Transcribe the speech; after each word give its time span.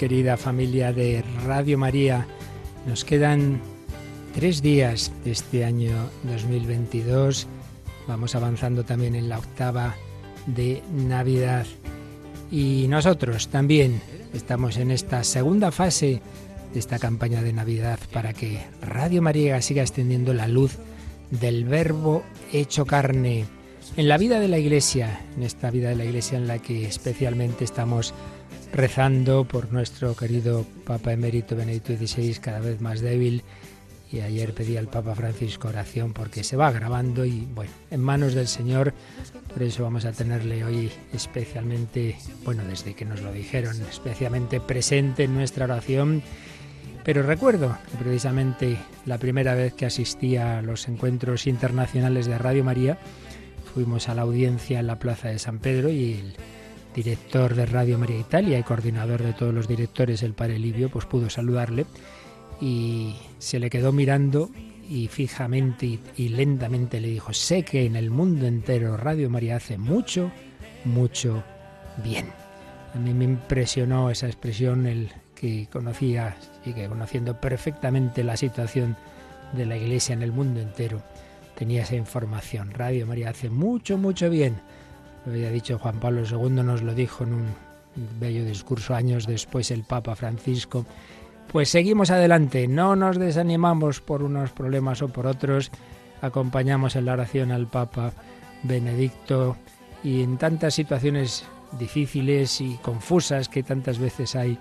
querida 0.00 0.38
familia 0.38 0.94
de 0.94 1.22
Radio 1.44 1.76
María. 1.76 2.26
Nos 2.86 3.04
quedan 3.04 3.60
tres 4.34 4.62
días 4.62 5.12
de 5.26 5.32
este 5.32 5.62
año 5.62 5.92
2022. 6.22 7.46
Vamos 8.08 8.34
avanzando 8.34 8.82
también 8.82 9.14
en 9.14 9.28
la 9.28 9.36
octava 9.36 9.94
de 10.46 10.82
Navidad. 10.90 11.66
Y 12.50 12.86
nosotros 12.88 13.48
también 13.48 14.00
estamos 14.32 14.78
en 14.78 14.90
esta 14.90 15.22
segunda 15.22 15.70
fase 15.70 16.22
de 16.72 16.78
esta 16.78 16.98
campaña 16.98 17.42
de 17.42 17.52
Navidad 17.52 17.98
para 18.10 18.32
que 18.32 18.58
Radio 18.80 19.20
María 19.20 19.60
siga 19.60 19.82
extendiendo 19.82 20.32
la 20.32 20.48
luz 20.48 20.78
del 21.30 21.66
verbo 21.66 22.22
hecho 22.54 22.86
carne 22.86 23.44
en 23.96 24.08
la 24.08 24.18
vida 24.18 24.40
de 24.40 24.48
la 24.48 24.58
Iglesia, 24.58 25.20
en 25.36 25.42
esta 25.42 25.70
vida 25.70 25.88
de 25.88 25.96
la 25.96 26.04
Iglesia 26.04 26.38
en 26.38 26.46
la 26.46 26.58
que 26.58 26.86
especialmente 26.86 27.64
estamos 27.64 28.14
rezando 28.72 29.44
por 29.44 29.72
nuestro 29.72 30.14
querido 30.14 30.64
Papa 30.84 31.12
Emérito 31.12 31.56
Benedicto 31.56 31.96
XVI, 31.96 32.34
cada 32.40 32.60
vez 32.60 32.80
más 32.80 33.00
débil. 33.00 33.42
Y 34.12 34.20
ayer 34.20 34.54
pedí 34.54 34.76
al 34.76 34.88
Papa 34.88 35.14
Francisco 35.14 35.68
oración 35.68 36.12
porque 36.12 36.42
se 36.42 36.56
va 36.56 36.72
grabando 36.72 37.24
y 37.24 37.46
bueno, 37.54 37.70
en 37.90 38.00
manos 38.00 38.34
del 38.34 38.48
Señor. 38.48 38.92
Por 39.52 39.62
eso 39.62 39.84
vamos 39.84 40.04
a 40.04 40.12
tenerle 40.12 40.64
hoy 40.64 40.90
especialmente, 41.12 42.16
bueno, 42.44 42.64
desde 42.64 42.94
que 42.94 43.04
nos 43.04 43.22
lo 43.22 43.32
dijeron, 43.32 43.80
especialmente 43.88 44.60
presente 44.60 45.24
en 45.24 45.34
nuestra 45.34 45.66
oración. 45.66 46.22
Pero 47.04 47.22
recuerdo 47.22 47.76
que 47.90 47.98
precisamente 47.98 48.76
la 49.06 49.18
primera 49.18 49.54
vez 49.54 49.74
que 49.74 49.86
asistí 49.86 50.36
a 50.36 50.60
los 50.60 50.88
encuentros 50.88 51.46
internacionales 51.46 52.26
de 52.26 52.36
Radio 52.36 52.64
María, 52.64 52.98
fuimos 53.70 54.08
a 54.08 54.14
la 54.14 54.22
audiencia 54.22 54.80
en 54.80 54.86
la 54.86 54.98
Plaza 54.98 55.28
de 55.28 55.38
San 55.38 55.58
Pedro 55.58 55.88
y 55.88 56.14
el 56.14 56.34
director 56.94 57.54
de 57.54 57.66
Radio 57.66 57.98
María 57.98 58.18
Italia 58.18 58.58
y 58.58 58.62
coordinador 58.62 59.22
de 59.22 59.32
todos 59.32 59.54
los 59.54 59.68
directores, 59.68 60.22
el 60.22 60.34
padre 60.34 60.58
Livio, 60.58 60.90
pues 60.90 61.06
pudo 61.06 61.30
saludarle 61.30 61.86
y 62.60 63.16
se 63.38 63.58
le 63.58 63.70
quedó 63.70 63.92
mirando 63.92 64.50
y 64.88 65.06
fijamente 65.06 66.00
y, 66.16 66.28
lentamente 66.30 67.00
le 67.00 67.08
dijo, 67.08 67.32
sé 67.32 67.62
que 67.62 67.86
en 67.86 67.94
el 67.94 68.10
mundo 68.10 68.46
entero 68.46 68.96
Radio 68.96 69.30
María 69.30 69.56
hace 69.56 69.78
mucho, 69.78 70.32
mucho 70.84 71.44
bien. 72.02 72.26
A 72.94 72.98
mí 72.98 73.14
me 73.14 73.24
impresionó 73.24 74.10
esa 74.10 74.26
expresión, 74.26 74.86
el 74.86 75.12
que 75.36 75.68
conocía, 75.72 76.36
sigue 76.64 76.88
conociendo 76.88 77.40
perfectamente 77.40 78.24
la 78.24 78.36
situación 78.36 78.96
de 79.52 79.64
la 79.64 79.76
Iglesia 79.76 80.12
en 80.12 80.22
el 80.22 80.32
mundo 80.32 80.60
entero, 80.60 81.02
tenía 81.60 81.82
esa 81.82 81.94
información. 81.94 82.70
Radio 82.70 83.06
María 83.06 83.28
hace 83.28 83.50
mucho, 83.50 83.98
mucho 83.98 84.30
bien. 84.30 84.62
Lo 85.26 85.32
había 85.32 85.50
dicho 85.50 85.78
Juan 85.78 86.00
Pablo 86.00 86.22
II, 86.24 86.48
nos 86.48 86.80
lo 86.80 86.94
dijo 86.94 87.24
en 87.24 87.34
un 87.34 87.54
bello 88.18 88.46
discurso 88.46 88.94
años 88.94 89.26
después 89.26 89.70
el 89.70 89.84
Papa 89.84 90.16
Francisco. 90.16 90.86
Pues 91.52 91.68
seguimos 91.68 92.10
adelante, 92.10 92.66
no 92.66 92.96
nos 92.96 93.18
desanimamos 93.18 94.00
por 94.00 94.22
unos 94.22 94.52
problemas 94.52 95.02
o 95.02 95.08
por 95.08 95.26
otros, 95.26 95.70
acompañamos 96.22 96.96
en 96.96 97.04
la 97.04 97.12
oración 97.12 97.52
al 97.52 97.66
Papa 97.66 98.14
Benedicto 98.62 99.58
y 100.02 100.22
en 100.22 100.38
tantas 100.38 100.72
situaciones 100.72 101.44
difíciles 101.78 102.62
y 102.62 102.78
confusas 102.80 103.50
que 103.50 103.62
tantas 103.62 103.98
veces 103.98 104.34
hay 104.34 104.56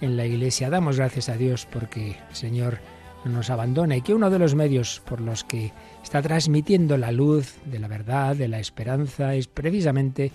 en 0.00 0.16
la 0.16 0.26
Iglesia, 0.26 0.68
damos 0.68 0.96
gracias 0.96 1.28
a 1.28 1.36
Dios 1.36 1.64
porque 1.70 2.16
el 2.28 2.34
Señor 2.34 2.80
no 3.24 3.30
nos 3.30 3.50
abandona 3.50 3.96
y 3.96 4.02
que 4.02 4.14
uno 4.14 4.30
de 4.30 4.40
los 4.40 4.56
medios 4.56 5.00
por 5.04 5.20
los 5.20 5.44
que 5.44 5.72
está 6.10 6.22
transmitiendo 6.22 6.96
la 6.96 7.12
luz 7.12 7.54
de 7.66 7.78
la 7.78 7.86
verdad, 7.86 8.34
de 8.34 8.48
la 8.48 8.58
esperanza, 8.58 9.36
es 9.36 9.46
precisamente 9.46 10.32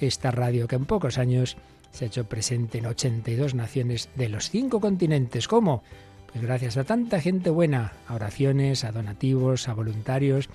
esta 0.00 0.30
radio 0.30 0.68
que 0.68 0.76
en 0.76 0.84
pocos 0.84 1.18
años 1.18 1.56
se 1.90 2.04
ha 2.04 2.06
hecho 2.06 2.28
presente 2.28 2.78
en 2.78 2.86
82 2.86 3.56
naciones 3.56 4.08
de 4.14 4.28
los 4.28 4.50
cinco 4.50 4.78
continentes. 4.80 5.48
¿Cómo? 5.48 5.82
Pues 6.30 6.44
gracias 6.44 6.76
a 6.76 6.84
tanta 6.84 7.20
gente 7.20 7.50
buena, 7.50 7.94
a 8.06 8.14
oraciones, 8.14 8.84
a 8.84 8.92
donativos, 8.92 9.66
a 9.66 9.74
voluntarios. 9.74 10.48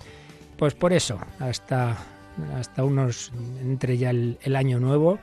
Pues 0.56 0.74
por 0.74 0.94
eso, 0.94 1.20
hasta, 1.40 1.98
hasta 2.56 2.86
unos, 2.86 3.34
entre 3.62 3.98
ya 3.98 4.12
el, 4.12 4.38
el 4.42 4.56
año 4.56 4.80
nuevo, 4.80 5.20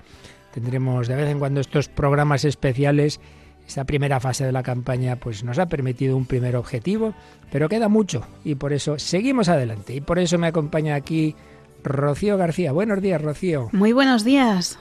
tendremos 0.52 1.08
de 1.08 1.16
vez 1.16 1.30
en 1.30 1.38
cuando 1.38 1.62
estos 1.62 1.88
programas 1.88 2.44
especiales. 2.44 3.18
Esta 3.68 3.84
primera 3.84 4.18
fase 4.18 4.46
de 4.46 4.52
la 4.52 4.62
campaña 4.62 5.16
pues 5.16 5.44
nos 5.44 5.58
ha 5.58 5.66
permitido 5.66 6.16
un 6.16 6.24
primer 6.24 6.56
objetivo, 6.56 7.12
pero 7.52 7.68
queda 7.68 7.88
mucho 7.88 8.26
y 8.42 8.54
por 8.54 8.72
eso 8.72 8.98
seguimos 8.98 9.50
adelante. 9.50 9.94
Y 9.94 10.00
por 10.00 10.18
eso 10.18 10.38
me 10.38 10.46
acompaña 10.46 10.94
aquí 10.94 11.36
Rocío 11.84 12.38
García. 12.38 12.72
Buenos 12.72 13.02
días, 13.02 13.20
Rocío. 13.20 13.68
Muy 13.72 13.92
buenos 13.92 14.24
días. 14.24 14.78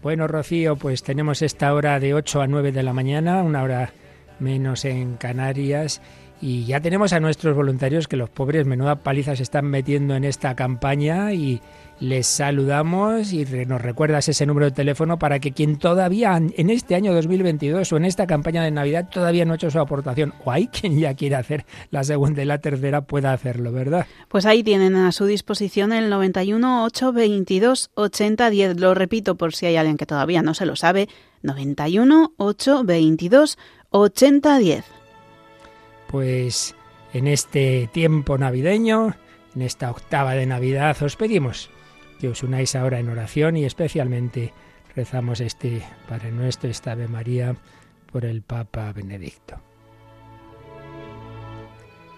Bueno, 0.00 0.28
Rocío, 0.28 0.76
pues 0.76 1.02
tenemos 1.02 1.42
esta 1.42 1.74
hora 1.74 1.98
de 1.98 2.14
8 2.14 2.42
a 2.42 2.46
9 2.46 2.70
de 2.70 2.84
la 2.84 2.92
mañana, 2.92 3.42
una 3.42 3.64
hora 3.64 3.92
menos 4.38 4.84
en 4.84 5.16
Canarias. 5.16 6.00
Y 6.46 6.66
ya 6.66 6.78
tenemos 6.78 7.14
a 7.14 7.20
nuestros 7.20 7.56
voluntarios 7.56 8.06
que 8.06 8.18
los 8.18 8.28
pobres 8.28 8.66
menuda 8.66 8.96
paliza 8.96 9.34
se 9.34 9.42
están 9.42 9.64
metiendo 9.64 10.14
en 10.14 10.24
esta 10.24 10.54
campaña 10.54 11.32
y 11.32 11.62
les 12.00 12.26
saludamos 12.26 13.32
y 13.32 13.46
nos 13.66 13.80
recuerdas 13.80 14.28
ese 14.28 14.44
número 14.44 14.66
de 14.66 14.72
teléfono 14.72 15.18
para 15.18 15.38
que 15.38 15.52
quien 15.52 15.78
todavía 15.78 16.36
en 16.36 16.68
este 16.68 16.96
año 16.96 17.14
2022 17.14 17.90
o 17.90 17.96
en 17.96 18.04
esta 18.04 18.26
campaña 18.26 18.62
de 18.62 18.70
Navidad 18.72 19.08
todavía 19.10 19.46
no 19.46 19.54
ha 19.54 19.56
hecho 19.56 19.70
su 19.70 19.78
aportación 19.78 20.34
o 20.44 20.50
hay 20.50 20.66
quien 20.66 20.98
ya 20.98 21.14
quiere 21.14 21.36
hacer 21.36 21.64
la 21.90 22.04
segunda 22.04 22.42
y 22.42 22.44
la 22.44 22.58
tercera 22.58 23.00
pueda 23.00 23.32
hacerlo, 23.32 23.72
¿verdad? 23.72 24.06
Pues 24.28 24.44
ahí 24.44 24.62
tienen 24.62 24.96
a 24.96 25.12
su 25.12 25.24
disposición 25.24 25.94
el 25.94 26.10
91 26.10 26.84
822 26.84 27.90
8010. 27.94 28.80
Lo 28.80 28.92
repito 28.92 29.36
por 29.36 29.54
si 29.54 29.64
hay 29.64 29.76
alguien 29.76 29.96
que 29.96 30.04
todavía 30.04 30.42
no 30.42 30.52
se 30.52 30.66
lo 30.66 30.76
sabe. 30.76 31.08
91 31.40 32.34
822 32.36 33.56
8010. 33.88 34.93
Pues 36.14 36.76
en 37.12 37.26
este 37.26 37.90
tiempo 37.92 38.38
navideño, 38.38 39.16
en 39.56 39.62
esta 39.62 39.90
octava 39.90 40.34
de 40.34 40.46
Navidad, 40.46 40.96
os 41.02 41.16
pedimos 41.16 41.70
que 42.20 42.28
os 42.28 42.44
unáis 42.44 42.76
ahora 42.76 43.00
en 43.00 43.08
oración 43.08 43.56
y 43.56 43.64
especialmente 43.64 44.52
rezamos 44.94 45.40
este 45.40 45.82
Padre 46.08 46.30
Nuestro, 46.30 46.70
esta 46.70 46.92
Ave 46.92 47.08
María, 47.08 47.56
por 48.12 48.24
el 48.24 48.42
Papa 48.42 48.92
Benedicto. 48.92 49.56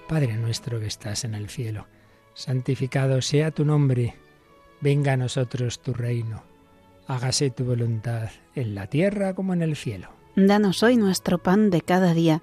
Padre 0.07 0.35
nuestro 0.35 0.79
que 0.79 0.89
estás 0.89 1.25
en 1.25 1.35
el 1.35 1.49
cielo, 1.49 1.87
santificado 2.35 3.23
sea 3.23 3.51
tu 3.51 3.65
nombre, 3.65 4.15
venga 4.83 5.15
a 5.15 5.17
nosotros 5.17 5.81
tu 5.81 5.95
reino, 5.95 6.43
hágase 7.07 7.49
tu 7.49 7.65
voluntad 7.65 8.29
en 8.55 8.75
la 8.75 8.89
tierra 8.89 9.33
como 9.33 9.55
en 9.55 9.63
el 9.63 9.75
cielo. 9.75 10.11
Danos 10.37 10.83
hoy 10.83 10.99
nuestro 10.99 11.39
pan 11.39 11.71
de 11.71 11.81
cada 11.81 12.13
día, 12.13 12.43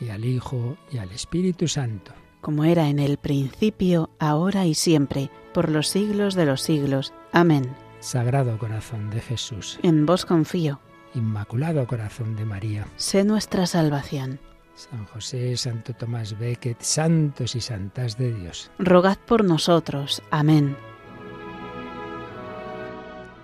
y 0.00 0.10
al 0.10 0.24
Hijo, 0.24 0.76
y 0.90 0.98
al 0.98 1.10
Espíritu 1.12 1.68
Santo. 1.68 2.12
Como 2.40 2.64
era 2.64 2.88
en 2.88 2.98
el 2.98 3.16
principio, 3.16 4.10
ahora 4.18 4.66
y 4.66 4.74
siempre, 4.74 5.30
por 5.52 5.70
los 5.70 5.88
siglos 5.88 6.34
de 6.34 6.46
los 6.46 6.60
siglos. 6.60 7.12
Amén. 7.32 7.74
Sagrado 8.00 8.58
corazón 8.58 9.08
de 9.10 9.20
Jesús. 9.20 9.78
En 9.82 10.04
vos 10.04 10.26
confío. 10.26 10.80
Inmaculado 11.14 11.86
corazón 11.86 12.36
de 12.36 12.44
María. 12.44 12.86
Sé 12.96 13.24
nuestra 13.24 13.66
salvación. 13.66 14.40
San 14.74 15.06
José, 15.06 15.56
Santo 15.56 15.94
Tomás 15.94 16.38
Becket, 16.38 16.80
santos 16.80 17.54
y 17.54 17.60
santas 17.60 18.18
de 18.18 18.34
Dios. 18.34 18.70
Rogad 18.78 19.18
por 19.18 19.44
nosotros. 19.44 20.22
Amén. 20.30 20.76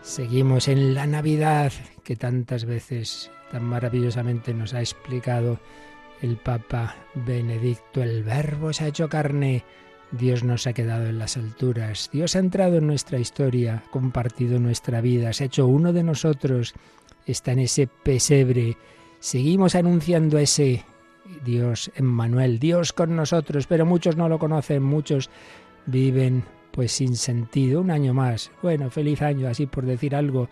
Seguimos 0.02 0.66
en 0.68 0.94
la 0.94 1.06
Navidad 1.06 1.72
que 2.02 2.16
tantas 2.16 2.64
veces 2.64 3.30
tan 3.50 3.64
maravillosamente 3.64 4.52
nos 4.54 4.74
ha 4.74 4.80
explicado 4.80 5.60
el 6.22 6.36
Papa 6.36 6.96
Benedicto. 7.14 8.02
El 8.02 8.22
Verbo 8.22 8.72
se 8.72 8.84
ha 8.84 8.88
hecho 8.88 9.08
carne. 9.08 9.64
Dios 10.12 10.42
nos 10.42 10.66
ha 10.66 10.72
quedado 10.72 11.06
en 11.06 11.18
las 11.18 11.36
alturas. 11.36 12.10
Dios 12.12 12.36
ha 12.36 12.40
entrado 12.40 12.78
en 12.78 12.86
nuestra 12.86 13.18
historia, 13.18 13.84
compartido 13.90 14.58
nuestra 14.58 15.00
vida, 15.00 15.32
se 15.32 15.44
ha 15.44 15.46
hecho 15.46 15.66
uno 15.66 15.92
de 15.92 16.02
nosotros. 16.02 16.74
Está 17.26 17.52
en 17.52 17.60
ese 17.60 17.86
pesebre. 17.86 18.76
Seguimos 19.20 19.74
anunciando 19.74 20.38
ese 20.38 20.84
Dios 21.44 21.92
Emmanuel, 21.94 22.58
Dios 22.58 22.92
con 22.92 23.14
nosotros, 23.14 23.66
pero 23.66 23.86
muchos 23.86 24.16
no 24.16 24.28
lo 24.28 24.38
conocen, 24.38 24.82
muchos 24.82 25.30
viven 25.86 26.44
pues 26.72 26.92
sin 26.92 27.16
sentido, 27.16 27.80
un 27.80 27.90
año 27.90 28.14
más. 28.14 28.50
Bueno, 28.62 28.90
feliz 28.90 29.22
año, 29.22 29.48
así 29.48 29.66
por 29.66 29.86
decir 29.86 30.14
algo. 30.14 30.48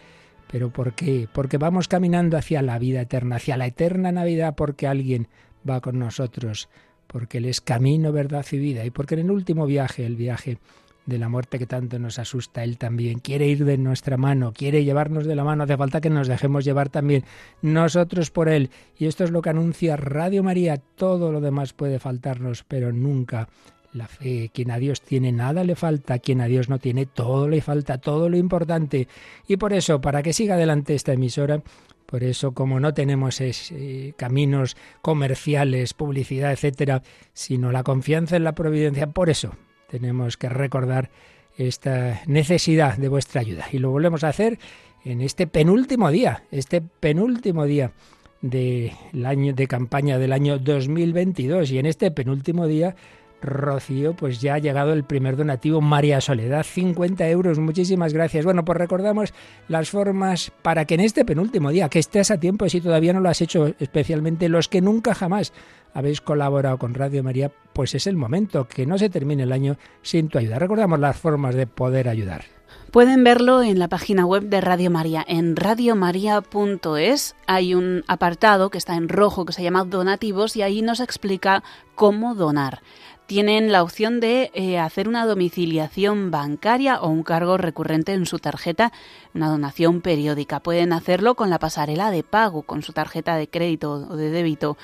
¿Pero 0.51 0.71
por 0.71 0.95
qué? 0.95 1.29
Porque 1.33 1.59
vamos 1.59 1.89
caminando 1.89 2.37
hacia 2.37 2.63
la 2.63 2.79
vida 2.79 3.03
eterna, 3.03 3.37
hacia 3.37 3.57
la 3.57 3.67
eterna 3.67 4.13
Navidad, 4.13 4.55
porque 4.57 4.87
alguien 4.87 5.29
va 5.69 5.81
con 5.81 5.99
nosotros, 5.99 6.69
porque 7.07 7.39
Él 7.39 7.47
es 7.47 7.61
camino, 7.61 8.13
verdad 8.13 8.45
y 8.53 8.59
vida, 8.59 8.85
y 8.85 8.91
porque 8.91 9.15
en 9.15 9.21
el 9.21 9.31
último 9.31 9.67
viaje, 9.67 10.05
el 10.05 10.17
viaje 10.17 10.59
de 11.07 11.19
la 11.19 11.31
muerte 11.31 11.59
que 11.59 11.67
tanto 11.67 11.99
nos 11.99 12.19
asusta, 12.19 12.63
Él 12.63 12.77
también 12.77 13.19
quiere 13.19 13.47
ir 13.47 13.65
de 13.65 13.79
nuestra 13.79 14.19
mano, 14.19 14.53
quiere 14.53 14.85
llevarnos 14.85 15.25
de 15.25 15.35
la 15.35 15.43
mano, 15.43 15.65
hace 15.65 15.77
falta 15.79 16.03
que 16.03 16.11
nos 16.11 16.29
dejemos 16.29 16.67
llevar 16.67 16.91
también 16.91 17.25
nosotros 17.63 18.31
por 18.31 18.51
Él. 18.51 18.71
Y 18.99 19.07
esto 19.07 19.25
es 19.25 19.31
lo 19.31 19.41
que 19.41 19.49
anuncia 19.49 19.97
Radio 19.97 20.43
María, 20.43 20.77
todo 20.77 21.33
lo 21.33 21.41
demás 21.41 21.73
puede 21.73 21.99
faltarnos, 21.99 22.63
pero 22.65 22.93
nunca 22.93 23.49
la 23.95 24.07
fe. 24.07 24.51
Quien 24.53 24.71
a 24.71 24.79
Dios 24.79 25.01
tiene 25.01 25.33
nada 25.33 25.65
le 25.65 25.77
falta, 25.77 26.19
quien 26.19 26.41
a 26.41 26.47
Dios 26.47 26.69
no 26.69 26.79
tiene 26.79 27.07
todo 27.07 27.49
le 27.49 27.61
falta, 27.61 27.99
todo 27.99 28.29
lo 28.29 28.37
importante. 28.37 29.09
Y 29.47 29.57
por 29.57 29.73
eso, 29.73 30.01
para 30.01 30.23
que 30.23 30.33
siga 30.33 30.55
adelante 30.55 30.95
esta 30.95 31.15
emisora, 31.15 31.63
por 32.09 32.25
eso, 32.25 32.53
como 32.53 32.81
no 32.81 32.95
tenemos 32.95 33.39
eh, 33.43 34.15
caminos 34.17 34.79
comerciales, 35.03 35.93
publicidad, 35.93 36.53
etcétera, 36.53 37.03
sino 37.35 37.71
la 37.71 37.83
confianza 37.83 38.37
en 38.37 38.45
la 38.45 38.55
providencia, 38.55 39.09
por 39.09 39.29
eso 39.29 39.55
tenemos 39.91 40.39
que 40.39 40.49
recordar 40.49 41.11
esta 41.59 42.23
necesidad 42.27 42.97
de 42.97 43.09
vuestra 43.11 43.43
ayuda. 43.43 43.67
Y 43.73 43.79
lo 43.79 43.91
volvemos 43.91 44.25
a 44.25 44.29
hacer 44.29 44.59
en 45.05 45.21
este 45.21 45.47
penúltimo 45.47 46.11
día, 46.11 46.45
este 46.51 46.81
penúltimo 46.81 47.67
día 47.67 47.93
del 48.41 49.27
año 49.27 49.53
de 49.53 49.67
campaña 49.67 50.19
del 50.19 50.33
año 50.33 50.59
2022 50.59 51.73
y 51.73 51.79
en 51.79 51.85
este 51.85 52.11
penúltimo 52.11 52.67
día 52.67 52.97
Rocío, 53.41 54.15
pues 54.15 54.41
ya 54.41 54.55
ha 54.55 54.59
llegado 54.59 54.93
el 54.93 55.05
primer 55.05 55.37
donativo, 55.37 55.81
María 55.81 56.21
Soledad, 56.21 56.65
50 56.65 57.29
euros, 57.29 57.59
muchísimas 57.59 58.13
gracias. 58.13 58.45
Bueno, 58.45 58.65
pues 58.65 58.79
recordamos 58.79 59.33
las 59.69 59.91
formas 59.91 60.51
para 60.63 60.85
que 60.85 60.95
en 60.95 61.01
este 61.01 61.25
penúltimo 61.25 61.71
día, 61.71 61.89
que 61.89 61.99
estés 61.99 62.31
a 62.31 62.41
tiempo 62.41 62.69
si 62.69 62.81
todavía 62.81 63.13
no 63.13 63.21
lo 63.21 63.29
has 63.29 63.41
hecho, 63.41 63.75
especialmente 63.79 64.49
los 64.49 64.69
que 64.69 64.81
nunca 64.81 65.15
jamás 65.15 65.53
habéis 65.95 66.21
colaborado 66.21 66.79
con 66.79 66.95
Radio 66.95 67.23
María, 67.23 67.51
pues 67.73 67.95
es 67.95 68.07
el 68.07 68.17
momento, 68.17 68.67
que 68.69 68.87
no 68.87 68.99
se 68.99 69.11
termine 69.11 69.45
el 69.45 69.53
año 69.53 69.77
sin 70.03 70.29
tu 70.29 70.39
ayuda. 70.39 70.59
Recordamos 70.59 70.99
las 70.99 71.17
formas 71.17 71.55
de 71.55 71.67
poder 71.67 72.09
ayudar. 72.09 72.45
Pueden 72.91 73.23
verlo 73.23 73.63
en 73.63 73.79
la 73.79 73.89
página 73.89 74.25
web 74.25 74.45
de 74.45 74.61
Radio 74.61 74.91
María. 74.91 75.25
En 75.27 75.57
radiomaria.es 75.57 77.37
hay 77.47 77.75
un 77.75 78.03
apartado 78.09 78.71
que 78.71 78.79
está 78.79 78.97
en 78.97 79.09
rojo 79.09 79.45
que 79.45 79.53
se 79.53 79.63
llama 79.63 79.85
Donativos 79.85 80.57
y 80.57 80.63
ahí 80.63 80.81
nos 80.81 81.01
explica 81.01 81.63
cómo 81.95 82.35
donar 82.35 82.81
tienen 83.29 83.71
la 83.71 83.83
opción 83.83 84.19
de 84.21 84.51
eh, 84.55 84.79
hacer 84.79 85.07
una 85.07 85.27
domiciliación 85.27 86.31
bancaria 86.31 87.03
o 87.03 87.09
un 87.09 87.23
cargo 87.23 87.59
recurrente 87.59 88.15
en 88.15 88.25
su 88.25 88.39
tarjeta, 88.39 88.91
una 89.35 89.51
donación 89.51 90.01
periódica. 90.01 90.61
Pueden 90.61 90.95
hacerlo 90.95 91.35
con 91.35 91.51
la 91.51 91.59
pasarela 91.59 92.11
de 92.11 92.23
pago, 92.23 92.63
con 92.63 92.83
su 92.83 92.95
tarjeta 92.95 93.37
de 93.37 93.47
crédito 93.47 93.93
o 93.93 94.17
de 94.17 94.31
débito, 94.31 94.79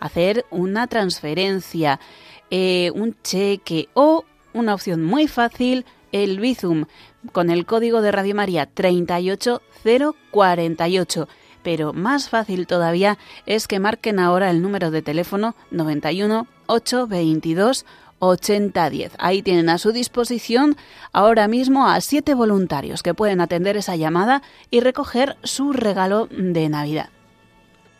hacer 0.00 0.44
una 0.50 0.88
transferencia, 0.88 2.00
eh, 2.50 2.90
un 2.96 3.14
cheque 3.22 3.88
o 3.94 4.24
una 4.52 4.74
opción 4.74 5.04
muy 5.04 5.28
fácil, 5.28 5.86
el 6.10 6.40
Bizum, 6.40 6.86
con 7.30 7.48
el 7.48 7.64
código 7.64 8.02
de 8.02 8.10
Radio 8.10 8.34
María 8.34 8.66
38048 8.66 11.28
pero 11.62 11.92
más 11.94 12.28
fácil 12.28 12.66
todavía 12.66 13.16
es 13.46 13.68
que 13.68 13.80
marquen 13.80 14.18
ahora 14.18 14.50
el 14.50 14.60
número 14.60 14.90
de 14.90 15.00
teléfono 15.00 15.54
91 15.70 16.46
822 16.66 17.84
8010. 18.18 19.12
Ahí 19.18 19.42
tienen 19.42 19.68
a 19.68 19.78
su 19.78 19.92
disposición 19.92 20.76
ahora 21.12 21.48
mismo 21.48 21.88
a 21.88 22.00
siete 22.00 22.34
voluntarios 22.34 23.02
que 23.02 23.14
pueden 23.14 23.40
atender 23.40 23.76
esa 23.76 23.96
llamada 23.96 24.42
y 24.70 24.80
recoger 24.80 25.36
su 25.42 25.72
regalo 25.72 26.28
de 26.30 26.68
Navidad. 26.68 27.10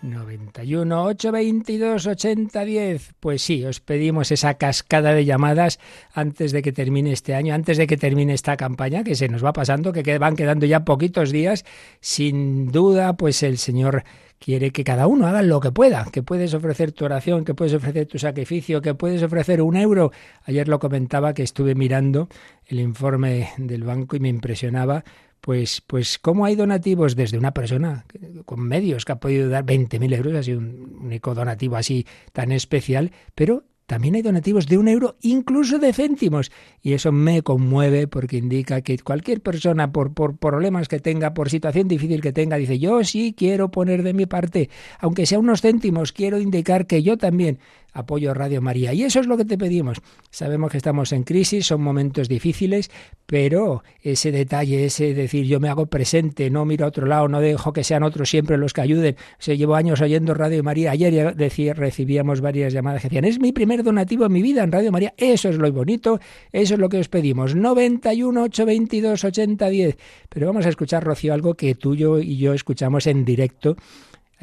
91 0.04 1.04
822 1.04 2.06
8010. 2.06 3.14
Pues 3.20 3.42
sí, 3.42 3.64
os 3.64 3.80
pedimos 3.80 4.30
esa 4.30 4.54
cascada 4.54 5.14
de 5.14 5.24
llamadas 5.24 5.80
antes 6.12 6.52
de 6.52 6.62
que 6.62 6.72
termine 6.72 7.12
este 7.12 7.34
año, 7.34 7.54
antes 7.54 7.78
de 7.78 7.86
que 7.86 7.96
termine 7.96 8.34
esta 8.34 8.56
campaña, 8.56 9.02
que 9.02 9.14
se 9.14 9.28
nos 9.28 9.42
va 9.44 9.54
pasando, 9.54 9.92
que 9.92 10.18
van 10.18 10.36
quedando 10.36 10.66
ya 10.66 10.84
poquitos 10.84 11.30
días. 11.30 11.64
Sin 12.00 12.70
duda, 12.70 13.14
pues 13.16 13.42
el 13.42 13.56
Señor 13.56 14.04
quiere 14.44 14.72
que 14.72 14.84
cada 14.84 15.06
uno 15.06 15.26
haga 15.26 15.40
lo 15.40 15.58
que 15.58 15.72
pueda, 15.72 16.06
que 16.12 16.22
puedes 16.22 16.52
ofrecer 16.52 16.92
tu 16.92 17.06
oración, 17.06 17.46
que 17.46 17.54
puedes 17.54 17.72
ofrecer 17.72 18.06
tu 18.06 18.18
sacrificio, 18.18 18.82
que 18.82 18.92
puedes 18.94 19.22
ofrecer 19.22 19.62
un 19.62 19.74
euro. 19.74 20.12
Ayer 20.42 20.68
lo 20.68 20.78
comentaba 20.78 21.32
que 21.32 21.42
estuve 21.42 21.74
mirando 21.74 22.28
el 22.66 22.80
informe 22.80 23.48
del 23.56 23.84
banco 23.84 24.16
y 24.16 24.20
me 24.20 24.28
impresionaba 24.28 25.02
pues, 25.40 25.80
pues 25.80 26.18
cómo 26.18 26.44
hay 26.44 26.56
donativos 26.56 27.16
desde 27.16 27.38
una 27.38 27.54
persona 27.54 28.04
con 28.44 28.60
medios 28.60 29.06
que 29.06 29.12
ha 29.12 29.20
podido 29.20 29.48
dar 29.48 29.64
20.000 29.64 30.14
euros, 30.14 30.34
así 30.34 30.52
un 30.52 30.98
único 31.00 31.34
donativo 31.34 31.76
así 31.76 32.06
tan 32.34 32.52
especial, 32.52 33.12
pero 33.34 33.64
también 33.94 34.16
hay 34.16 34.22
donativos 34.22 34.66
de 34.66 34.76
un 34.76 34.88
euro, 34.88 35.14
incluso 35.22 35.78
de 35.78 35.92
céntimos. 35.92 36.50
Y 36.82 36.94
eso 36.94 37.12
me 37.12 37.42
conmueve 37.42 38.08
porque 38.08 38.38
indica 38.38 38.80
que 38.80 38.98
cualquier 38.98 39.40
persona, 39.40 39.92
por, 39.92 40.14
por 40.14 40.36
problemas 40.36 40.88
que 40.88 40.98
tenga, 40.98 41.32
por 41.32 41.48
situación 41.48 41.86
difícil 41.86 42.20
que 42.20 42.32
tenga, 42.32 42.56
dice, 42.56 42.80
yo 42.80 43.04
sí 43.04 43.36
quiero 43.38 43.70
poner 43.70 44.02
de 44.02 44.12
mi 44.12 44.26
parte, 44.26 44.68
aunque 44.98 45.26
sea 45.26 45.38
unos 45.38 45.60
céntimos, 45.60 46.10
quiero 46.10 46.40
indicar 46.40 46.88
que 46.88 47.04
yo 47.04 47.16
también 47.18 47.60
apoyo 47.94 48.34
Radio 48.34 48.60
María. 48.60 48.92
Y 48.92 49.04
eso 49.04 49.20
es 49.20 49.26
lo 49.26 49.36
que 49.36 49.44
te 49.44 49.56
pedimos. 49.56 50.02
Sabemos 50.30 50.70
que 50.70 50.76
estamos 50.76 51.12
en 51.12 51.22
crisis, 51.22 51.66
son 51.66 51.80
momentos 51.80 52.28
difíciles, 52.28 52.90
pero 53.24 53.82
ese 54.02 54.32
detalle, 54.32 54.84
ese 54.84 55.14
decir 55.14 55.46
yo 55.46 55.60
me 55.60 55.68
hago 55.68 55.86
presente, 55.86 56.50
no 56.50 56.64
miro 56.64 56.84
a 56.84 56.88
otro 56.88 57.06
lado, 57.06 57.28
no 57.28 57.40
dejo 57.40 57.72
que 57.72 57.84
sean 57.84 58.02
otros 58.02 58.28
siempre 58.28 58.58
los 58.58 58.72
que 58.72 58.82
ayuden. 58.82 59.16
Se 59.38 59.56
llevo 59.56 59.76
años 59.76 60.00
oyendo 60.00 60.34
Radio 60.34 60.62
María. 60.62 60.90
Ayer 60.90 61.34
decía, 61.34 61.72
recibíamos 61.72 62.40
varias 62.40 62.72
llamadas 62.72 63.02
que 63.02 63.08
decían, 63.08 63.24
es 63.24 63.40
mi 63.40 63.52
primer 63.52 63.82
donativo 63.82 64.26
en 64.26 64.32
mi 64.32 64.42
vida 64.42 64.64
en 64.64 64.72
Radio 64.72 64.92
María. 64.92 65.14
Eso 65.16 65.48
es 65.48 65.56
lo 65.56 65.72
bonito, 65.72 66.20
eso 66.52 66.74
es 66.74 66.80
lo 66.80 66.88
que 66.88 66.98
os 66.98 67.08
pedimos. 67.08 67.54
91 67.54 68.42
822 68.42 69.24
8010. 69.24 69.96
Pero 70.28 70.46
vamos 70.48 70.66
a 70.66 70.68
escuchar, 70.68 71.04
Rocío, 71.04 71.32
algo 71.32 71.54
que 71.54 71.74
tú 71.74 71.94
yo 71.94 72.18
y 72.18 72.36
yo 72.36 72.52
escuchamos 72.52 73.06
en 73.06 73.24
directo 73.24 73.76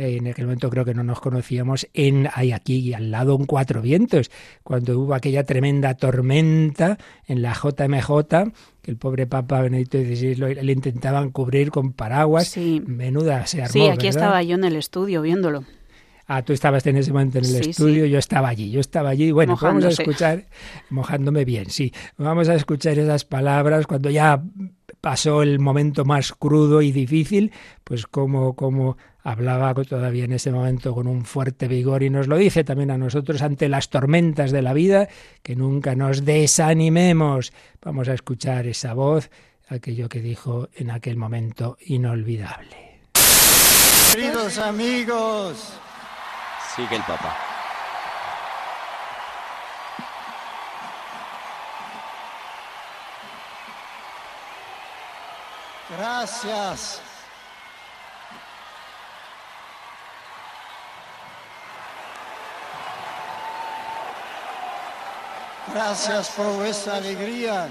en 0.02 0.28
aquel 0.28 0.46
momento 0.46 0.70
creo 0.70 0.86
que 0.86 0.94
no 0.94 1.04
nos 1.04 1.20
conocíamos, 1.20 1.88
en 1.94 2.28
hay 2.34 2.52
aquí 2.52 2.94
al 2.94 3.12
lado 3.12 3.36
en 3.36 3.46
Cuatro 3.46 3.82
Vientos, 3.82 4.32
cuando 4.64 5.00
hubo 5.00 5.14
aquella 5.14 5.44
tremenda 5.44 5.94
tormenta 5.96 6.98
en 7.28 7.42
la 7.42 7.54
JMJ, 7.54 8.52
que 8.82 8.92
el 8.92 8.98
pobre 8.98 9.28
Papa 9.28 9.62
Benedicto 9.62 9.98
XVI 10.00 10.36
le 10.36 10.72
intentaban 10.72 11.32
cubrir 11.32 11.72
con 11.72 11.94
paraguas. 11.94 12.48
Sí. 12.48 12.82
Menuda 12.86 13.46
se 13.46 13.62
armó. 13.62 13.74
Sí, 13.74 13.88
aquí 13.88 14.08
estaba 14.08 14.42
yo 14.44 14.56
en 14.56 14.64
el 14.64 14.76
estudio 14.76 15.22
viéndolo. 15.22 15.64
Ah, 16.28 16.44
tú 16.44 16.54
estabas 16.54 16.86
en 16.88 16.96
ese 16.96 17.12
momento 17.12 17.40
en 17.40 17.46
el 17.46 17.56
estudio, 17.56 18.06
yo 18.06 18.18
estaba 18.18 18.48
allí, 18.48 18.72
yo 18.72 18.80
estaba 18.80 19.10
allí. 19.10 19.32
Bueno, 19.32 19.58
vamos 19.62 19.84
a 19.84 19.90
escuchar, 19.90 20.46
mojándome 20.90 21.44
bien, 21.44 21.70
sí. 21.70 21.92
Vamos 22.18 22.48
a 22.48 22.56
escuchar 22.56 22.98
esas 22.98 23.26
palabras 23.26 23.86
cuando 23.86 24.10
ya 24.10 24.42
pasó 25.02 25.42
el 25.42 25.60
momento 25.60 26.06
más 26.06 26.32
crudo 26.32 26.82
y 26.82 26.92
difícil, 26.92 27.52
pues 27.84 28.06
como, 28.06 28.56
como 28.56 28.98
hablaba 29.24 29.74
todavía 29.74 30.26
en 30.26 30.34
ese 30.34 30.52
momento 30.52 30.94
con 30.94 31.08
un 31.08 31.26
fuerte 31.26 31.68
vigor 31.68 32.04
y 32.04 32.10
nos 32.10 32.28
lo 32.28 32.38
dice 32.38 32.64
también 32.64 32.92
a 32.92 32.98
nosotros 32.98 33.42
ante 33.42 33.68
las 33.68 33.90
tormentas 33.90 34.52
de 34.52 34.62
la 34.62 34.74
vida, 34.74 35.10
que 35.44 35.56
nunca 35.56 35.96
nos 35.96 36.24
desanimemos. 36.24 37.52
Vamos 37.82 38.08
a 38.08 38.14
escuchar 38.14 38.68
esa 38.68 38.94
voz, 38.94 39.30
aquello 39.68 40.08
que 40.08 40.22
dijo 40.22 40.70
en 40.76 40.92
aquel 40.92 41.18
momento 41.18 41.78
inolvidable. 41.86 43.00
Queridos 44.14 44.58
amigos, 44.58 45.74
sigue 46.76 46.96
el 46.96 47.02
Papa. 47.04 47.51
Gracias. 55.98 57.02
Gracias 65.74 66.30
por 66.30 66.46
vuestra 66.54 66.96
alegría. 66.96 67.70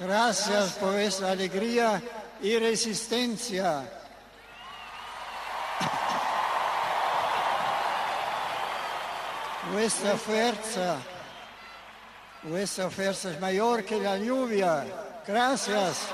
Gracias 0.00 0.72
por 0.80 0.92
vuestra 0.92 1.32
alegría 1.32 2.02
y 2.40 2.56
resistencia. 2.56 3.84
Vuestra 9.72 10.16
fuerza, 10.16 10.96
vuestra 12.44 12.88
fuerza 12.88 13.30
es 13.30 13.40
mayor 13.40 13.84
que 13.84 14.00
la 14.00 14.16
lluvia. 14.16 14.86
Gracias. 15.26 16.08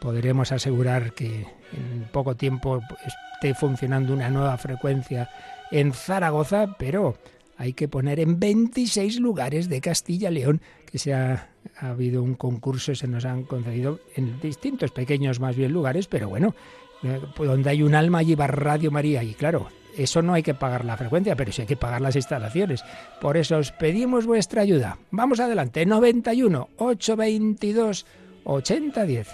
Podremos 0.00 0.52
asegurar 0.52 1.14
que 1.14 1.46
en 1.72 2.08
poco 2.12 2.36
tiempo 2.36 2.82
esté 3.06 3.54
funcionando 3.54 4.12
una 4.12 4.28
nueva 4.28 4.58
frecuencia 4.58 5.30
en 5.70 5.94
Zaragoza, 5.94 6.76
pero 6.78 7.16
hay 7.56 7.72
que 7.72 7.88
poner 7.88 8.20
en 8.20 8.40
26 8.40 9.20
lugares 9.20 9.68
de 9.68 9.80
Castilla 9.80 10.30
León 10.30 10.60
que 10.90 10.98
se 10.98 11.14
ha, 11.14 11.50
ha 11.78 11.88
habido 11.90 12.22
un 12.22 12.34
concurso, 12.34 12.94
se 12.94 13.08
nos 13.08 13.24
han 13.24 13.44
concedido 13.44 14.00
en 14.16 14.40
distintos 14.40 14.90
pequeños 14.90 15.40
más 15.40 15.56
bien 15.56 15.72
lugares, 15.72 16.06
pero 16.06 16.28
bueno, 16.28 16.54
eh, 17.02 17.20
donde 17.36 17.70
hay 17.70 17.82
un 17.82 17.94
alma 17.94 18.18
allí 18.18 18.34
va 18.34 18.46
Radio 18.46 18.90
María 18.90 19.22
y 19.22 19.34
claro, 19.34 19.68
eso 19.96 20.22
no 20.22 20.34
hay 20.34 20.42
que 20.42 20.54
pagar 20.54 20.84
la 20.84 20.96
frecuencia, 20.96 21.36
pero 21.36 21.52
sí 21.52 21.62
hay 21.62 21.68
que 21.68 21.76
pagar 21.76 22.00
las 22.00 22.16
instalaciones. 22.16 22.84
Por 23.20 23.36
eso 23.36 23.58
os 23.58 23.72
pedimos 23.72 24.26
vuestra 24.26 24.62
ayuda. 24.62 24.98
Vamos 25.10 25.40
adelante, 25.40 25.84
91 25.84 26.68
822 26.76 28.06
8010. 28.44 29.28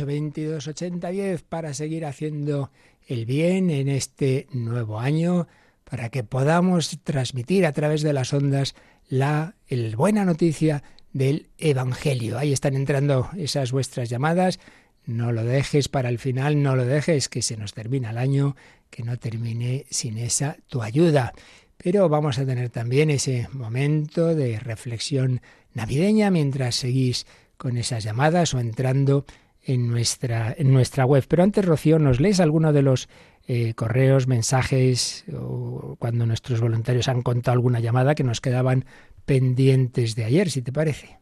822 0.00 0.68
8010 0.68 1.42
para 1.42 1.74
seguir 1.74 2.04
haciendo 2.04 2.70
el 3.06 3.24
bien 3.24 3.70
en 3.70 3.88
este 3.88 4.46
nuevo 4.52 4.98
año, 4.98 5.46
para 5.84 6.08
que 6.08 6.24
podamos 6.24 6.98
transmitir 7.04 7.64
a 7.64 7.72
través 7.72 8.02
de 8.02 8.12
las 8.12 8.32
ondas 8.32 8.74
la 9.08 9.54
el 9.68 9.96
buena 9.96 10.24
noticia 10.24 10.82
del 11.12 11.48
Evangelio. 11.58 12.38
Ahí 12.38 12.52
están 12.52 12.74
entrando 12.74 13.30
esas 13.36 13.72
vuestras 13.72 14.10
llamadas. 14.10 14.58
No 15.04 15.32
lo 15.32 15.44
dejes 15.44 15.88
para 15.88 16.08
el 16.08 16.18
final, 16.18 16.62
no 16.62 16.74
lo 16.74 16.84
dejes 16.84 17.28
que 17.28 17.42
se 17.42 17.56
nos 17.56 17.72
termina 17.72 18.10
el 18.10 18.18
año, 18.18 18.56
que 18.90 19.04
no 19.04 19.18
termine 19.18 19.86
sin 19.88 20.18
esa 20.18 20.56
tu 20.68 20.82
ayuda. 20.82 21.32
Pero 21.76 22.08
vamos 22.08 22.38
a 22.38 22.46
tener 22.46 22.70
también 22.70 23.10
ese 23.10 23.48
momento 23.52 24.34
de 24.34 24.58
reflexión 24.58 25.40
navideña 25.72 26.30
mientras 26.30 26.74
seguís 26.74 27.26
con 27.56 27.76
esas 27.76 28.02
llamadas 28.04 28.54
o 28.54 28.60
entrando 28.60 29.24
en 29.66 29.88
nuestra, 29.88 30.54
en 30.56 30.72
nuestra 30.72 31.04
web. 31.04 31.24
Pero 31.28 31.42
antes, 31.42 31.64
Rocío, 31.64 31.98
¿nos 31.98 32.20
lees 32.20 32.40
alguno 32.40 32.72
de 32.72 32.82
los 32.82 33.08
eh, 33.48 33.74
correos, 33.74 34.28
mensajes, 34.28 35.24
o 35.36 35.96
cuando 35.98 36.24
nuestros 36.24 36.60
voluntarios 36.60 37.08
han 37.08 37.22
contado 37.22 37.54
alguna 37.54 37.80
llamada 37.80 38.14
que 38.14 38.24
nos 38.24 38.40
quedaban 38.40 38.84
pendientes 39.24 40.14
de 40.14 40.24
ayer, 40.24 40.50
si 40.50 40.62
te 40.62 40.72
parece? 40.72 41.18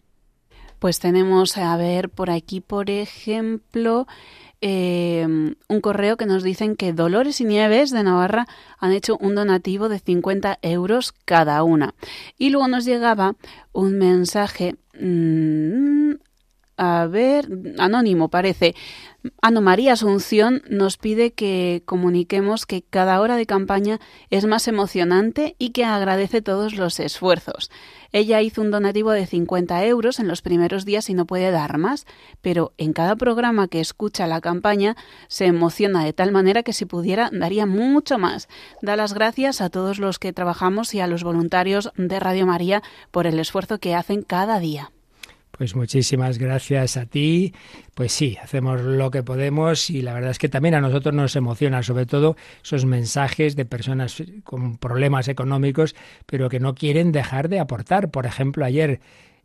Pues 0.79 0.99
tenemos, 0.99 1.57
a 1.57 1.77
ver, 1.79 2.11
por 2.11 2.31
aquí, 2.31 2.61
por 2.61 2.91
ejemplo, 2.91 4.07
eh, 4.61 5.27
un 5.27 5.81
correo 5.81 6.19
que 6.19 6.27
nos 6.27 6.43
dicen 6.43 6.77
que 6.77 6.93
Dolores 6.93 7.41
y 7.41 7.45
Nieves 7.45 7.91
de 7.91 8.03
Navarra 8.03 8.47
han 8.79 8.93
hecho 8.93 9.17
un 9.19 9.35
donativo 9.35 9.89
de 9.89 9.99
50 9.99 10.59
euros 10.61 11.13
cada 11.25 11.63
una. 11.63 11.95
Y 12.37 12.51
luego 12.51 12.69
nos 12.69 12.85
llegaba 12.85 13.37
un 13.73 13.97
mensaje 13.97 14.77
mmm, 14.99 16.13
a 16.76 17.07
ver, 17.07 17.49
anónimo 17.78 18.28
parece. 18.28 18.75
Ana 19.40 19.61
María 19.61 19.95
Asunción 19.95 20.62
nos 20.69 20.99
pide 20.99 21.33
que 21.33 21.83
comuniquemos 21.87 22.66
que 22.66 22.83
cada 22.83 23.21
hora 23.21 23.37
de 23.37 23.47
campaña 23.47 23.99
es 24.28 24.45
más 24.45 24.69
emocionante 24.69 25.57
y 25.59 25.71
que 25.71 25.85
agradece 25.85 26.43
todos 26.43 26.75
los 26.75 27.00
esfuerzos. 27.00 27.71
Ella 28.12 28.43
hizo 28.43 28.61
un 28.61 28.71
donativo 28.71 29.12
de 29.12 29.26
50 29.26 29.85
euros 29.87 30.21
en 30.21 30.28
los 30.28 30.43
primeros 30.43 30.85
días 30.85 31.09
y 31.09 31.14
no 31.14 31.26
puede 31.26 31.50
dar 31.50 31.78
más, 31.78 32.07
pero 32.43 32.75
en 32.76 32.93
cada 32.93 33.16
programa 33.16 33.69
que 33.69 33.81
escucha 33.81 34.26
la 34.26 34.40
campaña 34.40 34.97
se 35.28 35.47
emociona 35.47 36.04
de 36.04 36.12
tal 36.12 36.33
manera 36.33 36.62
que 36.62 36.73
si 36.73 36.85
pudiera 36.85 37.31
daría 37.33 37.66
mucho 37.66 38.19
más. 38.19 38.49
Da 38.83 38.97
las 38.97 39.14
gracias 39.14 39.61
a 39.61 39.71
todos 39.71 39.99
los 39.99 40.19
que 40.19 40.33
trabajamos 40.33 40.95
y 40.95 41.00
a 41.00 41.07
los 41.07 41.25
voluntarios 41.25 41.93
de 41.97 42.21
Radio 42.21 42.47
María 42.47 42.83
por 43.11 43.26
el 43.26 43.38
esfuerzo 43.38 43.78
que 43.78 43.95
hacen 43.95 44.23
cada 44.23 44.59
día. 44.59 44.90
Pues 45.57 45.77
muchísimas 45.77 46.39
gracias 46.39 46.97
a 46.97 47.07
ti. 47.07 47.55
Pues 47.95 48.11
sí, 48.11 48.37
hacemos 48.43 48.81
lo 48.81 49.13
que 49.13 49.23
podemos 49.23 49.89
y 49.89 50.03
la 50.03 50.13
verdad 50.13 50.33
es 50.33 50.39
que 50.39 50.49
también 50.49 50.75
a 50.75 50.81
nosotros 50.81 51.15
nos 51.15 51.37
emociona, 51.37 51.85
sobre 51.85 52.07
todo 52.07 52.37
esos 52.63 52.85
mensajes 52.85 53.55
de 53.55 53.65
personas 53.65 54.21
con 54.43 54.79
problemas 54.79 55.29
económicos, 55.29 55.95
pero 56.27 56.49
que 56.49 56.59
no 56.59 56.75
quieren 56.75 57.13
dejar 57.13 57.49
de 57.49 57.61
aportar. 57.61 58.11
Por 58.11 58.27
ejemplo, 58.27 58.65
ayer 58.65 58.99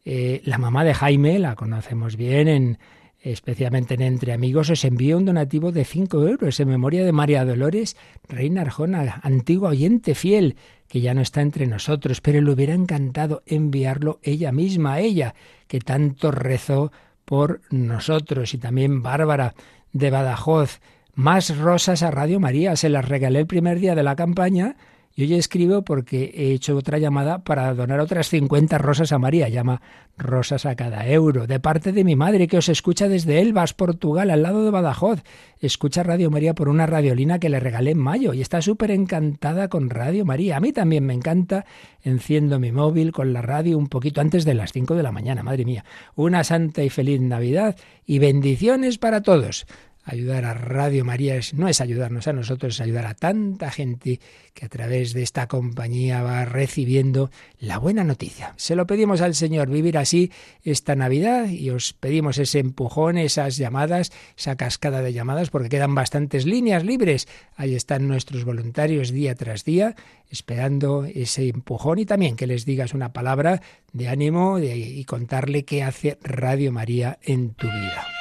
eh, 0.04 0.42
la 0.46 0.58
mamá 0.58 0.84
de 0.84 0.96
Jaime, 0.96 1.38
la 1.38 1.56
conocemos 1.56 2.16
bien 2.16 2.48
en 2.48 2.80
especialmente 3.22 3.96
en 3.96 4.02
Entre 4.02 4.32
Amigos, 4.32 4.70
os 4.70 4.86
envío 4.86 5.18
un 5.18 5.26
donativo 5.26 5.74
de 5.74 5.84
5 5.84 6.26
euros 6.26 6.58
en 6.60 6.70
memoria 6.70 7.04
de 7.04 7.12
María 7.12 7.44
Dolores 7.44 7.98
Reina 8.28 8.62
Arjona, 8.62 9.20
antigua 9.24 9.72
oyente 9.72 10.16
fiel, 10.16 10.56
que 10.88 11.02
ya 11.02 11.14
no 11.14 11.22
está 11.22 11.42
entre 11.42 11.68
nosotros, 11.68 12.22
pero 12.22 12.42
le 12.42 12.50
hubiera 12.50 12.74
encantado 12.74 13.44
enviarlo 13.46 14.20
ella 14.24 14.54
misma, 14.54 14.94
a 14.94 15.00
ella, 15.02 15.36
que 15.70 15.80
tanto 15.80 16.32
rezó 16.32 16.92
por 17.24 17.62
nosotros. 17.70 18.54
Y 18.56 18.58
también 18.58 19.04
Bárbara 19.04 19.54
de 19.94 20.10
Badajoz, 20.10 20.82
más 21.14 21.56
rosas 21.58 22.02
a 22.02 22.12
Radio 22.12 22.40
María, 22.40 22.76
se 22.76 22.90
las 22.90 23.08
regalé 23.08 23.40
el 23.40 23.48
primer 23.48 23.80
día 23.80 23.94
de 23.94 24.04
la 24.04 24.16
campaña 24.16 24.76
yo 25.16 25.26
ya 25.26 25.36
escribo 25.36 25.82
porque 25.82 26.32
he 26.34 26.54
hecho 26.54 26.78
otra 26.78 26.98
llamada 26.98 27.44
para 27.44 27.74
donar 27.74 28.00
otras 28.00 28.30
50 28.30 28.78
rosas 28.78 29.12
a 29.12 29.20
María. 29.20 29.50
Llama 29.50 29.82
rosas 30.18 30.66
a 30.66 30.76
cada 30.76 31.08
euro. 31.08 31.46
De 31.46 31.60
parte 31.60 31.92
de 31.92 32.04
mi 32.04 32.16
madre, 32.16 32.48
que 32.48 32.58
os 32.58 32.70
escucha 32.70 33.10
desde 33.10 33.42
Elvas, 33.42 33.74
Portugal, 33.74 34.30
al 34.30 34.44
lado 34.44 34.64
de 34.64 34.72
Badajoz. 34.72 35.24
Escucha 35.60 36.04
Radio 36.04 36.30
María 36.32 36.54
por 36.54 36.70
una 36.70 36.86
radiolina 36.86 37.40
que 37.40 37.50
le 37.50 37.60
regalé 37.60 37.92
en 37.92 38.00
mayo 38.00 38.34
y 38.34 38.42
está 38.42 38.62
súper 38.62 38.92
encantada 38.92 39.68
con 39.68 39.90
Radio 39.90 40.24
María. 40.24 40.58
A 40.58 40.62
mí 40.62 40.72
también 40.72 41.06
me 41.06 41.14
encanta. 41.14 41.66
Enciendo 42.02 42.60
mi 42.60 42.72
móvil 42.72 43.12
con 43.12 43.34
la 43.34 43.42
radio 43.42 43.78
un 43.78 43.88
poquito 43.88 44.22
antes 44.22 44.46
de 44.46 44.54
las 44.54 44.72
5 44.72 44.96
de 44.96 45.04
la 45.04 45.12
mañana. 45.12 45.44
Madre 45.44 45.66
mía. 45.66 45.84
Una 46.16 46.46
santa 46.46 46.82
y 46.82 46.90
feliz 46.90 47.20
Navidad 47.20 47.76
y 48.06 48.20
bendiciones 48.20 48.98
para 48.98 49.22
todos 49.22 49.66
ayudar 50.04 50.46
a 50.46 50.54
Radio 50.54 51.06
María 51.06 51.40
no 51.54 51.68
es 51.68 51.82
ayudarnos 51.82 52.28
a 52.28 52.34
nosotros, 52.34 52.76
es 52.76 52.82
ayudar 52.82 53.06
a 53.06 53.14
tanta 53.14 53.70
gente 53.72 54.20
que 54.54 54.66
a 54.66 54.70
través 54.70 55.14
de 55.14 55.22
esta 55.22 55.48
compañía 55.48 56.24
va 56.24 56.46
recibiendo 56.46 57.30
la 57.60 57.78
buena 57.78 58.04
noticia. 58.04 58.54
Se 58.58 58.76
lo 58.76 58.88
pedimos 58.88 59.22
al 59.22 59.36
Señor, 59.36 59.70
vivir 59.70 59.98
así 59.98 60.32
esta 60.64 60.96
Navidad 60.96 61.48
y 61.48 61.70
os 61.70 61.94
pedimos 61.94 62.38
ese 62.38 62.60
empujón, 62.60 63.18
esas 63.18 63.58
llamadas, 63.58 64.12
esa 64.38 64.56
cascada 64.56 65.02
de 65.02 65.14
llamadas, 65.14 65.50
porque 65.50 65.70
quedan 65.70 65.96
bastantes 65.96 66.46
líneas 66.46 66.84
libres. 66.84 67.28
Ahí 67.56 67.76
están 67.76 68.08
nuestros 68.08 68.46
voluntarios 68.46 69.12
día 69.12 69.36
tras 69.36 69.64
día 69.64 69.96
esperando 70.30 71.06
ese 71.06 71.48
empujón 71.48 72.00
y 72.00 72.06
también 72.06 72.36
que 72.36 72.48
les 72.48 72.66
digas 72.66 72.94
una 72.94 73.14
palabra 73.14 73.62
de 73.94 74.08
ánimo 74.08 74.60
y 74.60 75.04
contarle 75.06 75.66
qué 75.66 75.84
hace 75.84 76.18
Radio 76.22 76.72
María 76.72 77.18
en 77.24 77.54
tu 77.54 77.68
vida. 77.68 78.19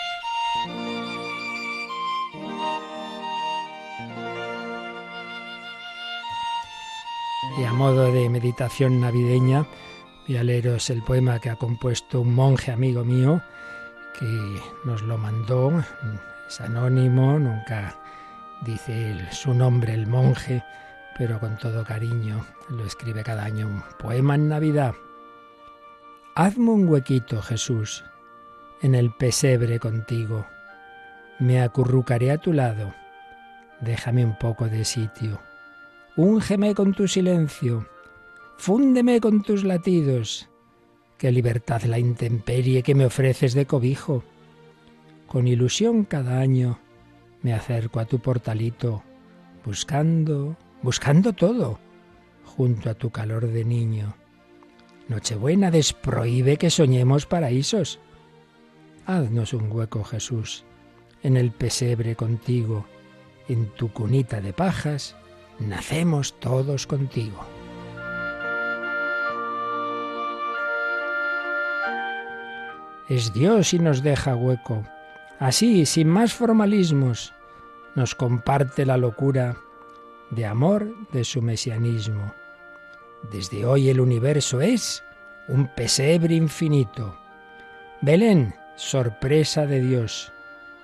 Y 7.59 7.64
a 7.64 7.73
modo 7.73 8.12
de 8.12 8.29
meditación 8.31 9.01
navideña, 9.01 9.66
voy 10.29 10.37
a 10.37 10.44
leeros 10.44 10.90
el 10.90 11.03
poema 11.03 11.40
que 11.40 11.51
ha 11.51 11.57
compuesto 11.57 12.21
un 12.21 12.33
monje 12.33 12.71
amigo 12.71 13.05
mío, 13.05 13.42
que 14.16 14.61
nos 14.85 15.03
lo 15.03 15.18
mandó, 15.18 15.73
es 16.47 16.61
anónimo, 16.61 17.37
nunca 17.37 17.97
dice 18.64 19.16
su 19.33 19.55
nombre 19.55 19.92
el 19.92 20.07
monje, 20.07 20.62
pero 21.18 21.40
con 21.40 21.57
todo 21.59 21.85
cariño 21.85 22.47
lo 22.68 22.85
escribe 22.85 23.25
cada 23.25 23.42
año 23.42 23.66
un 23.66 23.83
poema 23.99 24.37
en 24.37 24.49
Navidad. 24.49 24.94
Hazme 26.37 26.71
un 26.71 26.88
huequito, 26.88 27.42
Jesús, 27.42 28.05
en 28.83 28.94
el 28.94 29.11
pesebre 29.11 29.81
contigo. 29.81 30.47
Me 31.40 31.61
acurrucaré 31.61 32.31
a 32.31 32.38
tu 32.38 32.53
lado. 32.53 32.94
Déjame 33.81 34.25
un 34.25 34.38
poco 34.38 34.68
de 34.68 34.85
sitio 34.85 35.47
Úngeme 36.18 36.74
con 36.74 36.94
tu 36.94 37.07
silencio, 37.07 37.87
fúndeme 38.57 39.20
con 39.20 39.40
tus 39.44 39.62
latidos. 39.62 40.48
Qué 41.16 41.31
libertad 41.31 41.83
la 41.83 42.00
intemperie 42.00 42.83
que 42.83 42.96
me 42.96 43.07
ofreces 43.07 43.54
de 43.54 43.66
cobijo. 43.66 44.24
Con 45.28 45.46
ilusión 45.46 46.02
cada 46.02 46.40
año 46.40 46.81
me 47.42 47.52
acerco 47.52 48.00
a 48.00 48.04
tu 48.04 48.18
portalito, 48.18 49.04
buscando, 49.64 50.57
buscando 50.83 51.35
todo, 51.35 51.78
junto 52.44 52.90
a 52.90 52.94
tu 52.94 53.11
calor 53.11 53.46
de 53.46 53.64
niño. 53.64 54.16
Nochebuena 55.07 55.70
desprohíbe 55.70 56.57
que 56.57 56.70
soñemos 56.70 57.26
paraísos. 57.26 58.00
Haznos 59.07 59.54
un 59.54 59.70
hueco, 59.70 60.02
Jesús, 60.02 60.64
en 61.22 61.37
el 61.37 61.52
pesebre 61.52 62.16
contigo, 62.16 62.87
en 63.48 63.68
tu 63.76 63.92
cunita 63.92 64.40
de 64.40 64.52
pajas, 64.52 65.14
nacemos 65.59 66.38
todos 66.40 66.87
contigo. 66.87 67.44
Es 73.09 73.33
Dios 73.33 73.73
y 73.73 73.79
nos 73.79 74.03
deja 74.03 74.37
hueco. 74.37 74.85
Así, 75.38 75.87
sin 75.87 76.09
más 76.09 76.35
formalismos, 76.35 77.33
nos 77.94 78.14
comparte 78.14 78.85
la 78.85 78.97
locura 78.97 79.57
de 80.31 80.44
amor 80.44 80.94
de 81.12 81.25
su 81.25 81.40
mesianismo. 81.40 82.35
Desde 83.31 83.64
hoy 83.64 83.88
el 83.88 84.01
universo 84.01 84.61
es 84.61 85.03
un 85.49 85.68
pesebre 85.75 86.35
infinito. 86.35 87.16
Belén, 88.03 88.55
sorpresa 88.77 89.66
de 89.66 89.81
Dios, 89.81 90.33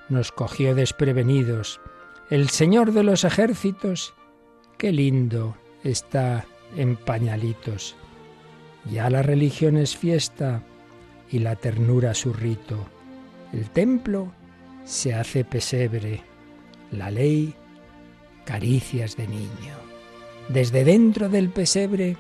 nos 0.08 0.32
cogió 0.32 0.74
desprevenidos. 0.74 1.80
El 2.30 2.48
Señor 2.48 2.92
de 2.92 3.02
los 3.02 3.24
ejércitos 3.24 4.14
Qué 4.84 4.92
lindo 4.92 5.56
está 5.82 6.44
en 6.76 6.96
pañalitos. 6.96 7.96
Ya 8.92 9.08
la 9.08 9.22
religión 9.22 9.78
es 9.78 9.96
fiesta 9.96 10.62
y 11.30 11.38
la 11.38 11.56
ternura 11.56 12.12
su 12.12 12.34
rito. 12.34 12.84
El 13.54 13.70
templo 13.70 14.30
se 14.84 15.14
hace 15.14 15.42
pesebre, 15.42 16.20
la 16.92 17.10
ley 17.10 17.54
caricias 18.44 19.16
de 19.16 19.26
niño. 19.26 19.74
Desde 20.50 20.84
dentro 20.84 21.30
del 21.30 21.48
pesebre 21.48 22.18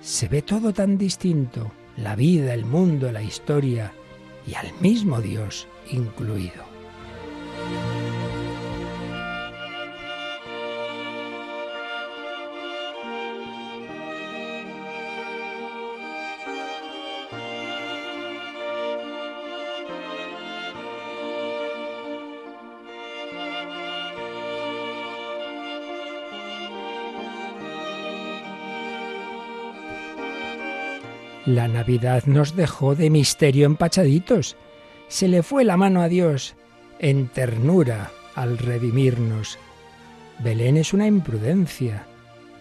se 0.00 0.28
ve 0.28 0.42
todo 0.42 0.72
tan 0.72 0.98
distinto, 0.98 1.72
la 1.96 2.14
vida, 2.14 2.54
el 2.54 2.64
mundo, 2.64 3.10
la 3.10 3.24
historia 3.24 3.92
y 4.46 4.54
al 4.54 4.72
mismo 4.80 5.20
Dios 5.20 5.66
incluido. 5.90 6.62
La 31.48 31.66
Navidad 31.66 32.24
nos 32.26 32.56
dejó 32.56 32.94
de 32.94 33.08
misterio 33.08 33.64
empachaditos. 33.64 34.58
Se 35.08 35.28
le 35.28 35.42
fue 35.42 35.64
la 35.64 35.78
mano 35.78 36.02
a 36.02 36.08
Dios 36.08 36.56
en 36.98 37.28
ternura 37.28 38.10
al 38.34 38.58
redimirnos. 38.58 39.58
Belén 40.40 40.76
es 40.76 40.92
una 40.92 41.06
imprudencia, 41.06 42.04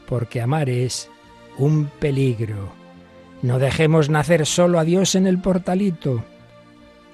porque 0.08 0.40
amar 0.40 0.70
es 0.70 1.10
un 1.58 1.88
peligro. 2.00 2.72
No 3.42 3.60
dejemos 3.60 4.10
nacer 4.10 4.46
solo 4.46 4.80
a 4.80 4.86
Dios 4.86 5.16
en 5.16 5.28
el 5.28 5.38
portalito. 5.38 6.24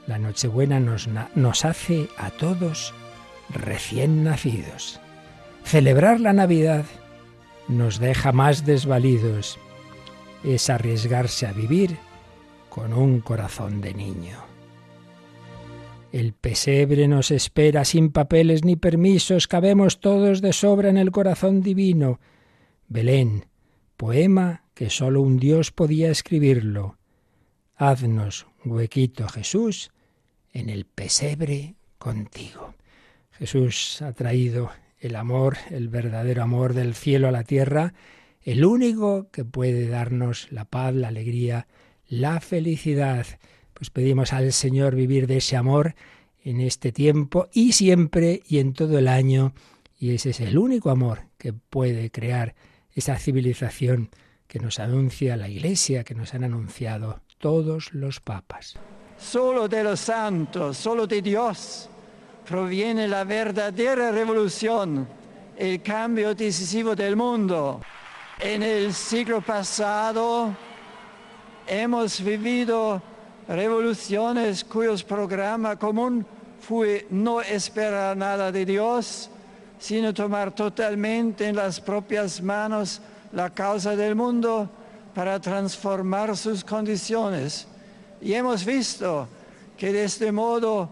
La 0.05 0.19
Nochebuena 0.19 0.79
nos, 0.79 1.09
nos 1.33 1.65
hace 1.65 2.07
a 2.19 2.29
todos 2.29 2.93
recién 3.49 4.23
nacidos. 4.23 4.99
Celebrar 5.63 6.19
la 6.19 6.33
Navidad 6.33 6.85
nos 7.67 7.97
deja 7.97 8.31
más 8.31 8.63
desvalidos 8.63 9.57
es 10.43 10.69
arriesgarse 10.69 11.47
a 11.47 11.53
vivir 11.53 11.97
con 12.69 12.93
un 12.93 13.21
corazón 13.21 13.81
de 13.81 13.93
niño. 13.93 14.43
El 16.11 16.33
pesebre 16.33 17.07
nos 17.07 17.31
espera 17.31 17.85
sin 17.85 18.11
papeles 18.11 18.63
ni 18.63 18.75
permisos, 18.75 19.47
cabemos 19.47 19.99
todos 19.99 20.41
de 20.41 20.53
sobra 20.53 20.89
en 20.89 20.97
el 20.97 21.11
corazón 21.11 21.61
divino. 21.61 22.19
Belén, 22.87 23.45
poema 23.97 24.63
que 24.73 24.89
sólo 24.89 25.21
un 25.21 25.37
Dios 25.37 25.71
podía 25.71 26.11
escribirlo. 26.11 26.97
Haznos 27.75 28.45
huequito, 28.63 29.27
Jesús, 29.27 29.91
en 30.51 30.69
el 30.69 30.85
pesebre 30.85 31.75
contigo. 31.97 32.75
Jesús 33.31 34.01
ha 34.01 34.13
traído 34.13 34.69
el 34.99 35.15
amor, 35.15 35.57
el 35.69 35.89
verdadero 35.89 36.43
amor 36.43 36.73
del 36.73 36.93
cielo 36.93 37.27
a 37.27 37.31
la 37.31 37.43
tierra, 37.43 37.93
el 38.43 38.65
único 38.65 39.29
que 39.31 39.45
puede 39.45 39.87
darnos 39.87 40.51
la 40.51 40.65
paz, 40.65 40.93
la 40.93 41.09
alegría, 41.09 41.67
la 42.07 42.39
felicidad. 42.39 43.25
Pues 43.73 43.89
pedimos 43.89 44.33
al 44.33 44.51
Señor 44.53 44.95
vivir 44.95 45.27
de 45.27 45.37
ese 45.37 45.55
amor 45.55 45.95
en 46.43 46.59
este 46.59 46.91
tiempo 46.91 47.47
y 47.53 47.71
siempre 47.71 48.41
y 48.47 48.59
en 48.59 48.73
todo 48.73 48.99
el 48.99 49.07
año. 49.07 49.53
Y 49.99 50.13
ese 50.13 50.31
es 50.31 50.41
el 50.41 50.57
único 50.57 50.89
amor 50.89 51.21
que 51.37 51.53
puede 51.53 52.11
crear 52.11 52.55
esa 52.93 53.17
civilización 53.17 54.09
que 54.47 54.59
nos 54.59 54.79
anuncia 54.79 55.37
la 55.37 55.47
Iglesia, 55.47 56.03
que 56.03 56.13
nos 56.13 56.33
han 56.33 56.43
anunciado 56.43 57.21
todos 57.39 57.93
los 57.93 58.19
papas. 58.19 58.77
Solo 59.17 59.67
de 59.67 59.83
los 59.83 59.99
santos, 59.99 60.77
solo 60.77 61.07
de 61.07 61.21
Dios 61.21 61.89
proviene 62.45 63.07
la 63.07 63.23
verdadera 63.23 64.11
revolución, 64.11 65.07
el 65.57 65.81
cambio 65.81 66.35
decisivo 66.35 66.95
del 66.95 67.15
mundo. 67.15 67.81
En 68.39 68.63
el 68.63 68.93
siglo 68.93 69.41
pasado 69.41 70.55
hemos 71.67 72.21
vivido 72.21 73.01
revoluciones 73.47 74.63
cuyos 74.63 75.03
programa 75.03 75.77
común 75.77 76.25
fue 76.59 77.05
no 77.11 77.41
esperar 77.41 78.17
nada 78.17 78.51
de 78.51 78.65
Dios, 78.65 79.29
sino 79.77 80.13
tomar 80.13 80.53
totalmente 80.53 81.47
en 81.47 81.55
las 81.55 81.79
propias 81.79 82.41
manos 82.41 83.01
la 83.31 83.51
causa 83.51 83.95
del 83.95 84.15
mundo 84.15 84.69
para 85.13 85.39
transformar 85.39 86.35
sus 86.35 86.63
condiciones. 86.63 87.67
Y 88.19 88.33
hemos 88.33 88.65
visto 88.65 89.27
que 89.77 89.93
de 89.93 90.05
este 90.05 90.31
modo 90.31 90.89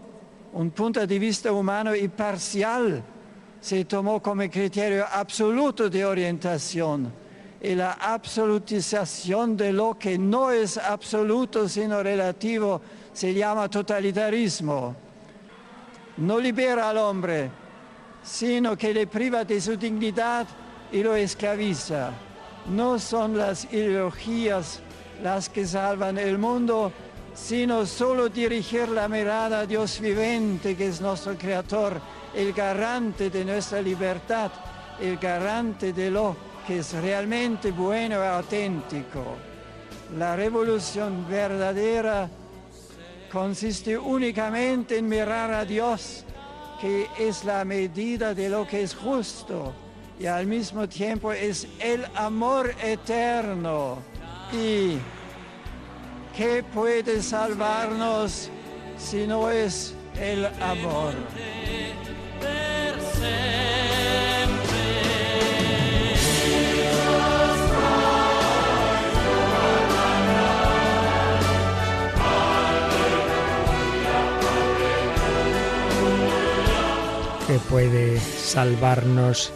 un 0.52 0.70
punto 0.70 1.04
de 1.04 1.18
vista 1.18 1.52
humano 1.52 1.94
y 1.94 2.06
parcial 2.08 3.02
se 3.60 3.84
tomó 3.84 4.22
como 4.22 4.48
criterio 4.48 5.04
absoluto 5.10 5.90
de 5.90 6.04
orientación 6.04 7.21
y 7.62 7.76
la 7.76 7.92
absolutización 7.92 9.56
de 9.56 9.72
lo 9.72 9.96
que 9.96 10.18
no 10.18 10.50
es 10.50 10.76
absoluto 10.76 11.68
sino 11.68 12.02
relativo 12.02 12.80
se 13.12 13.32
llama 13.32 13.68
totalitarismo. 13.68 14.96
No 16.16 16.40
libera 16.40 16.90
al 16.90 16.98
hombre, 16.98 17.50
sino 18.24 18.76
que 18.76 18.92
le 18.92 19.06
priva 19.06 19.44
de 19.44 19.60
su 19.60 19.76
dignidad 19.76 20.44
y 20.90 21.04
lo 21.04 21.14
esclaviza. 21.14 22.10
No 22.66 22.98
son 22.98 23.38
las 23.38 23.72
ideologías 23.72 24.80
las 25.22 25.48
que 25.48 25.64
salvan 25.64 26.18
el 26.18 26.38
mundo, 26.38 26.90
sino 27.32 27.86
solo 27.86 28.28
dirigir 28.28 28.88
la 28.88 29.06
mirada 29.06 29.60
a 29.60 29.66
Dios 29.66 30.00
vivente, 30.00 30.76
que 30.76 30.88
es 30.88 31.00
nuestro 31.00 31.38
Creador, 31.38 32.00
el 32.34 32.52
garante 32.52 33.30
de 33.30 33.44
nuestra 33.44 33.80
libertad, 33.80 34.50
el 35.00 35.16
garante 35.16 35.92
de 35.92 36.10
lo 36.10 36.51
que 36.66 36.78
es 36.78 36.92
realmente 36.94 37.70
bueno 37.72 38.16
y 38.16 38.26
auténtico. 38.26 39.36
La 40.18 40.36
revolución 40.36 41.26
verdadera 41.28 42.28
consiste 43.30 43.96
únicamente 43.96 44.98
en 44.98 45.08
mirar 45.08 45.52
a 45.52 45.64
Dios, 45.64 46.24
que 46.80 47.06
es 47.18 47.44
la 47.44 47.64
medida 47.64 48.34
de 48.34 48.48
lo 48.48 48.66
que 48.66 48.82
es 48.82 48.94
justo 48.94 49.72
y 50.22 50.26
al 50.26 50.46
mismo 50.46 50.88
tiempo 50.88 51.32
es 51.32 51.66
el 51.80 52.04
amor 52.14 52.72
eterno. 52.80 53.98
¿Y 54.52 54.98
qué 56.36 56.62
puede 56.62 57.22
salvarnos 57.22 58.48
si 58.98 59.26
no 59.26 59.50
es 59.50 59.94
el 60.20 60.46
amor? 60.46 61.14
¿Qué 77.52 77.58
puede 77.68 78.18
salvarnos 78.18 79.52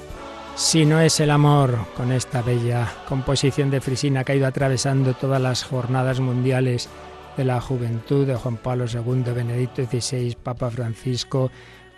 si 0.55 0.85
no 0.85 1.01
es 1.01 1.19
el 1.19 1.31
amor, 1.31 1.79
con 1.97 2.13
esta 2.13 2.43
bella 2.43 2.93
composición 3.09 3.71
de 3.71 3.81
Frisina 3.81 4.23
que 4.23 4.33
ha 4.33 4.35
ido 4.35 4.47
atravesando 4.47 5.15
todas 5.15 5.41
las 5.41 5.65
jornadas 5.65 6.21
mundiales 6.21 6.91
de 7.39 7.45
la 7.47 7.59
juventud 7.59 8.27
de 8.27 8.35
Juan 8.35 8.59
Pablo 8.59 8.85
II, 8.85 9.33
Benedicto 9.33 9.83
XVI, 9.87 10.37
Papa 10.43 10.69
Francisco, 10.69 11.51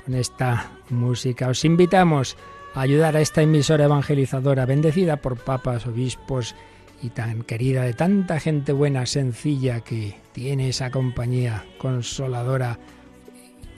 con 0.05 0.15
esta 0.15 0.71
música. 0.91 1.49
Os 1.49 1.65
invitamos 1.65 2.37
a 2.77 2.83
ayudar 2.83 3.17
a 3.17 3.21
esta 3.21 3.43
emisora 3.43 3.87
evangelizadora, 3.87 4.67
bendecida 4.67 5.17
por 5.17 5.37
papas, 5.37 5.85
obispos 5.89 6.55
y 7.03 7.09
tan 7.11 7.43
querida 7.43 7.83
de 7.83 7.95
tanta 7.95 8.39
gente 8.39 8.71
buena, 8.71 9.05
sencilla, 9.05 9.81
que 9.81 10.15
tiene 10.31 10.69
esa 10.69 10.93
compañía 10.93 11.65
consoladora, 11.77 12.79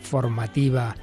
formativa, 0.03 0.95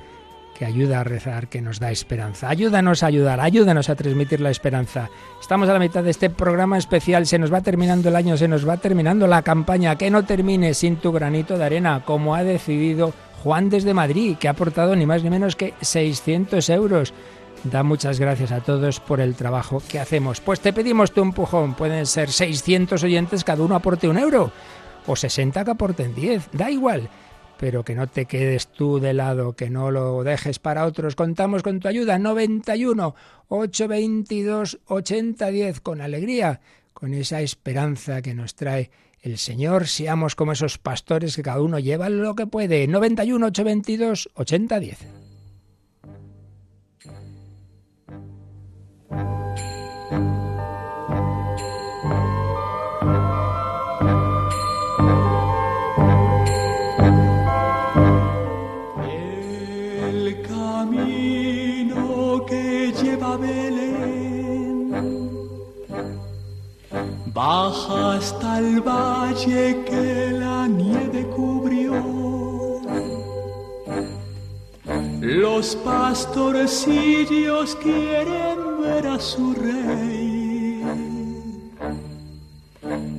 que 0.57 0.65
ayuda 0.65 1.01
a 1.01 1.03
rezar, 1.03 1.47
que 1.47 1.61
nos 1.61 1.79
da 1.79 1.91
esperanza. 1.91 2.49
Ayúdanos 2.49 3.03
a 3.03 3.07
ayudar, 3.07 3.39
ayúdanos 3.39 3.89
a 3.89 3.95
transmitir 3.95 4.41
la 4.41 4.49
esperanza. 4.49 5.09
Estamos 5.39 5.69
a 5.69 5.73
la 5.73 5.79
mitad 5.79 6.03
de 6.03 6.09
este 6.09 6.31
programa 6.31 6.77
especial, 6.77 7.27
se 7.27 7.37
nos 7.37 7.53
va 7.53 7.61
terminando 7.61 8.09
el 8.09 8.15
año, 8.15 8.37
se 8.37 8.47
nos 8.47 8.67
va 8.67 8.77
terminando 8.77 9.27
la 9.27 9.43
campaña, 9.43 9.97
que 9.97 10.09
no 10.09 10.25
termine 10.25 10.73
sin 10.73 10.95
tu 10.97 11.11
granito 11.11 11.57
de 11.57 11.65
arena, 11.65 12.01
como 12.03 12.33
ha 12.33 12.43
decidido 12.43 13.13
Juan 13.43 13.69
desde 13.69 13.93
Madrid, 13.93 14.37
que 14.37 14.47
ha 14.47 14.51
aportado 14.51 14.95
ni 14.95 15.05
más 15.05 15.23
ni 15.23 15.29
menos 15.29 15.55
que 15.55 15.75
600 15.81 16.67
euros. 16.71 17.13
Da 17.63 17.83
muchas 17.83 18.19
gracias 18.19 18.51
a 18.51 18.61
todos 18.61 18.99
por 18.99 19.21
el 19.21 19.35
trabajo 19.35 19.81
que 19.87 19.99
hacemos. 19.99 20.41
Pues 20.41 20.59
te 20.59 20.73
pedimos 20.73 21.11
tu 21.11 21.21
empujón, 21.21 21.75
pueden 21.75 22.07
ser 22.07 22.31
600 22.31 23.03
oyentes, 23.03 23.43
cada 23.43 23.63
uno 23.63 23.75
aporte 23.75 24.09
un 24.09 24.17
euro, 24.17 24.51
o 25.05 25.15
60 25.15 25.63
que 25.63 25.71
aporten 25.71 26.15
10, 26.15 26.49
da 26.53 26.71
igual 26.71 27.09
pero 27.59 27.83
que 27.83 27.95
no 27.95 28.07
te 28.07 28.25
quedes 28.25 28.67
tú 28.67 28.99
de 28.99 29.13
lado, 29.13 29.53
que 29.53 29.69
no 29.69 29.91
lo 29.91 30.23
dejes 30.23 30.59
para 30.59 30.85
otros. 30.85 31.15
Contamos 31.15 31.63
con 31.63 31.79
tu 31.79 31.87
ayuda 31.87 32.19
91 32.19 33.15
822 33.47 34.79
8010 34.85 35.81
con 35.81 36.01
alegría, 36.01 36.61
con 36.93 37.13
esa 37.13 37.41
esperanza 37.41 38.21
que 38.21 38.33
nos 38.33 38.55
trae 38.55 38.89
el 39.21 39.37
Señor, 39.37 39.87
seamos 39.87 40.35
como 40.35 40.53
esos 40.53 40.77
pastores 40.77 41.35
que 41.35 41.43
cada 41.43 41.61
uno 41.61 41.79
lleva 41.79 42.09
lo 42.09 42.35
que 42.35 42.47
puede. 42.47 42.87
91 42.87 43.47
822 43.47 44.29
8010. 44.35 45.26
Baja 67.57 68.13
hasta 68.17 68.59
el 68.59 68.81
valle 68.81 69.83
que 69.89 70.31
la 70.43 70.67
nieve 70.67 71.21
cubrió. 71.35 71.95
Los 75.43 75.75
pastorcillos 75.91 77.75
quieren 77.85 78.57
ver 78.83 79.05
a 79.07 79.19
su 79.19 79.45
rey. 79.53 80.83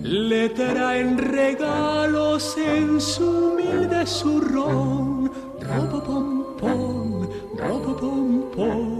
Le 0.02 0.48
traen 0.60 1.18
regalos 1.18 2.56
en 2.56 3.00
su 3.00 3.26
humilde 3.46 4.06
zurrón. 4.06 5.30
Robo 5.68 5.98
pompón, 6.08 7.28
robo 7.60 7.90
pompón. 8.02 8.98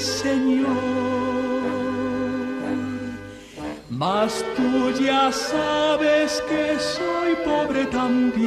Señor. 0.00 1.10
Mas 3.90 4.44
tú 4.56 4.90
ya 4.98 5.30
sabes 5.30 6.42
que 6.48 6.78
soy 6.78 7.36
pobre 7.44 7.84
también. 7.86 8.40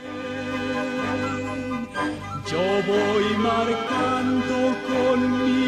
Yo 2.51 2.59
voy 2.87 3.25
marcando 3.39 4.77
con 4.87 5.45
mi 5.45 5.60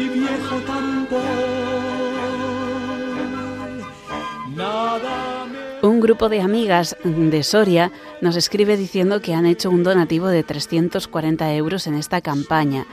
Un 5.81 5.99
grupo 5.99 6.29
de 6.29 6.39
amigas 6.39 6.95
de 7.03 7.43
Soria 7.43 7.91
nos 8.21 8.37
escribe 8.37 8.77
diciendo 8.77 9.21
que 9.21 9.33
han 9.33 9.45
hecho 9.45 9.69
un 9.69 9.83
donativo 9.83 10.27
de 10.27 10.41
340 10.41 11.53
euros 11.55 11.87
en 11.87 11.95
esta 11.95 12.21
campaña. 12.21 12.85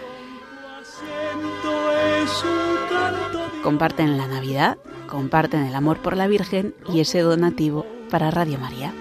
Comparten 3.63 4.17
la 4.17 4.27
Navidad, 4.27 4.79
comparten 5.07 5.67
el 5.67 5.75
amor 5.77 5.99
por 5.99 6.17
la 6.17 6.27
Virgen 6.27 6.75
y 6.93 6.99
ese 7.01 7.21
donativo 7.21 7.87
para 8.11 8.33
Radio 8.33 8.59
María. 8.59 8.93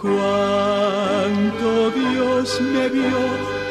Cuánto 0.00 1.90
Dios 1.90 2.60
me 2.60 2.88
vio 2.90 3.18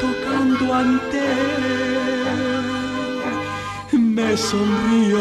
tocando 0.00 0.74
ante 0.74 1.79
me 4.30 4.36
sonrió. 4.36 5.18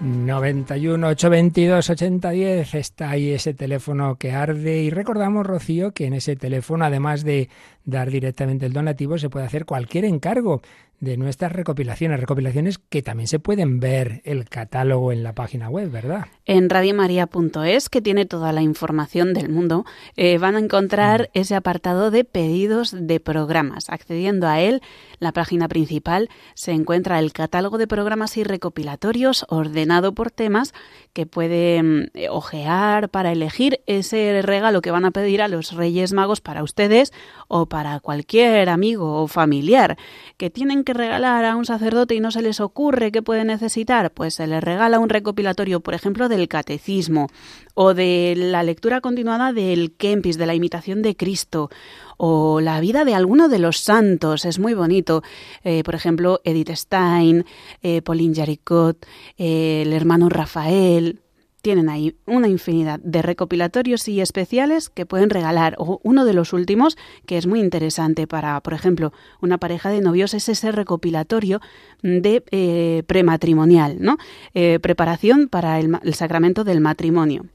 91 0.00 1.08
822 1.08 1.90
8010 1.90 2.74
está 2.74 3.10
ahí 3.10 3.30
ese 3.30 3.54
teléfono 3.54 4.16
que 4.16 4.32
arde. 4.32 4.82
Y 4.82 4.90
recordamos 4.90 5.46
Rocío 5.46 5.92
que 5.92 6.06
en 6.06 6.14
ese 6.14 6.36
teléfono 6.36 6.84
además 6.84 7.24
de 7.24 7.48
dar 7.84 8.10
directamente 8.10 8.66
el 8.66 8.72
donativo 8.72 9.18
se 9.18 9.30
puede 9.30 9.46
hacer 9.46 9.64
cualquier 9.64 10.04
encargo 10.04 10.60
de 11.00 11.16
nuestras 11.16 11.52
recopilaciones, 11.52 12.18
recopilaciones 12.18 12.78
que 12.78 13.02
también 13.02 13.28
se 13.28 13.38
pueden 13.38 13.78
ver 13.78 14.20
el 14.24 14.48
catálogo 14.48 15.12
en 15.12 15.22
la 15.22 15.34
página 15.34 15.68
web, 15.68 15.90
¿verdad? 15.90 16.26
En 16.44 16.68
radiomaria.es, 16.68 17.88
que 17.88 18.02
tiene 18.02 18.26
toda 18.26 18.52
la 18.52 18.62
información 18.62 19.34
del 19.34 19.48
mundo, 19.48 19.84
eh, 20.16 20.38
van 20.38 20.56
a 20.56 20.58
encontrar 20.58 21.30
ese 21.34 21.54
apartado 21.54 22.10
de 22.10 22.24
pedidos 22.24 22.94
de 22.98 23.20
programas. 23.20 23.90
Accediendo 23.90 24.48
a 24.48 24.60
él, 24.60 24.82
la 25.20 25.32
página 25.32 25.68
principal 25.68 26.28
se 26.54 26.72
encuentra 26.72 27.18
el 27.18 27.32
catálogo 27.32 27.78
de 27.78 27.86
programas 27.86 28.36
y 28.36 28.44
recopilatorios 28.44 29.46
ordenado 29.48 30.14
por 30.14 30.30
temas 30.30 30.74
que 31.12 31.26
pueden 31.26 32.10
eh, 32.14 32.28
ojear 32.28 33.08
para 33.08 33.32
elegir 33.32 33.80
ese 33.86 34.40
regalo 34.42 34.80
que 34.80 34.90
van 34.90 35.04
a 35.04 35.10
pedir 35.10 35.42
a 35.42 35.48
los 35.48 35.72
Reyes 35.72 36.12
Magos 36.12 36.40
para 36.40 36.62
ustedes 36.62 37.12
o 37.48 37.66
para 37.66 38.00
cualquier 38.00 38.68
amigo 38.68 39.22
o 39.22 39.28
familiar. 39.28 39.96
Que 40.36 40.50
tienen 40.50 40.84
que 40.84 40.94
regalar 40.94 41.44
a 41.44 41.56
un 41.56 41.64
sacerdote 41.64 42.14
y 42.14 42.20
no 42.20 42.30
se 42.30 42.42
les 42.42 42.60
ocurre 42.60 43.12
qué 43.12 43.22
puede 43.22 43.44
necesitar, 43.44 44.12
pues 44.12 44.34
se 44.34 44.46
les 44.46 44.62
regala 44.62 44.98
un 44.98 45.08
recopilatorio, 45.08 45.80
por 45.80 45.94
ejemplo, 45.94 46.28
del 46.28 46.48
catecismo 46.48 47.28
o 47.74 47.94
de 47.94 48.34
la 48.36 48.62
lectura 48.62 49.00
continuada 49.00 49.52
del 49.52 49.92
Kempis, 49.96 50.38
de 50.38 50.46
la 50.46 50.54
imitación 50.54 51.02
de 51.02 51.16
Cristo 51.16 51.70
o 52.18 52.60
la 52.60 52.80
vida 52.80 53.06
de 53.06 53.14
alguno 53.14 53.48
de 53.48 53.58
los 53.58 53.78
santos. 53.78 54.44
Es 54.44 54.58
muy 54.58 54.74
bonito. 54.74 55.22
Eh, 55.64 55.82
por 55.84 55.94
ejemplo, 55.94 56.40
Edith 56.44 56.70
Stein, 56.72 57.46
eh, 57.82 58.02
Pauline 58.02 58.34
Jaricot, 58.34 59.06
eh, 59.38 59.82
el 59.86 59.94
hermano 59.94 60.28
Rafael. 60.28 61.22
Tienen 61.62 61.88
ahí 61.88 62.16
una 62.26 62.46
infinidad 62.46 63.00
de 63.00 63.20
recopilatorios 63.20 64.06
y 64.08 64.20
especiales 64.20 64.90
que 64.90 65.06
pueden 65.06 65.30
regalar. 65.30 65.74
O 65.78 66.00
uno 66.04 66.24
de 66.24 66.34
los 66.34 66.52
últimos, 66.52 66.96
que 67.26 67.36
es 67.36 67.46
muy 67.46 67.60
interesante 67.60 68.26
para, 68.26 68.60
por 68.60 68.74
ejemplo, 68.74 69.12
una 69.40 69.58
pareja 69.58 69.90
de 69.90 70.00
novios, 70.00 70.34
es 70.34 70.48
ese 70.48 70.70
recopilatorio 70.70 71.60
de 72.02 73.04
prematrimonial, 73.08 73.96
¿no? 74.00 74.18
Preparación 74.52 75.48
para 75.48 75.80
el, 75.80 75.98
el 76.04 76.14
sacramento 76.14 76.62
del 76.62 76.80
matrimonio. 76.80 77.46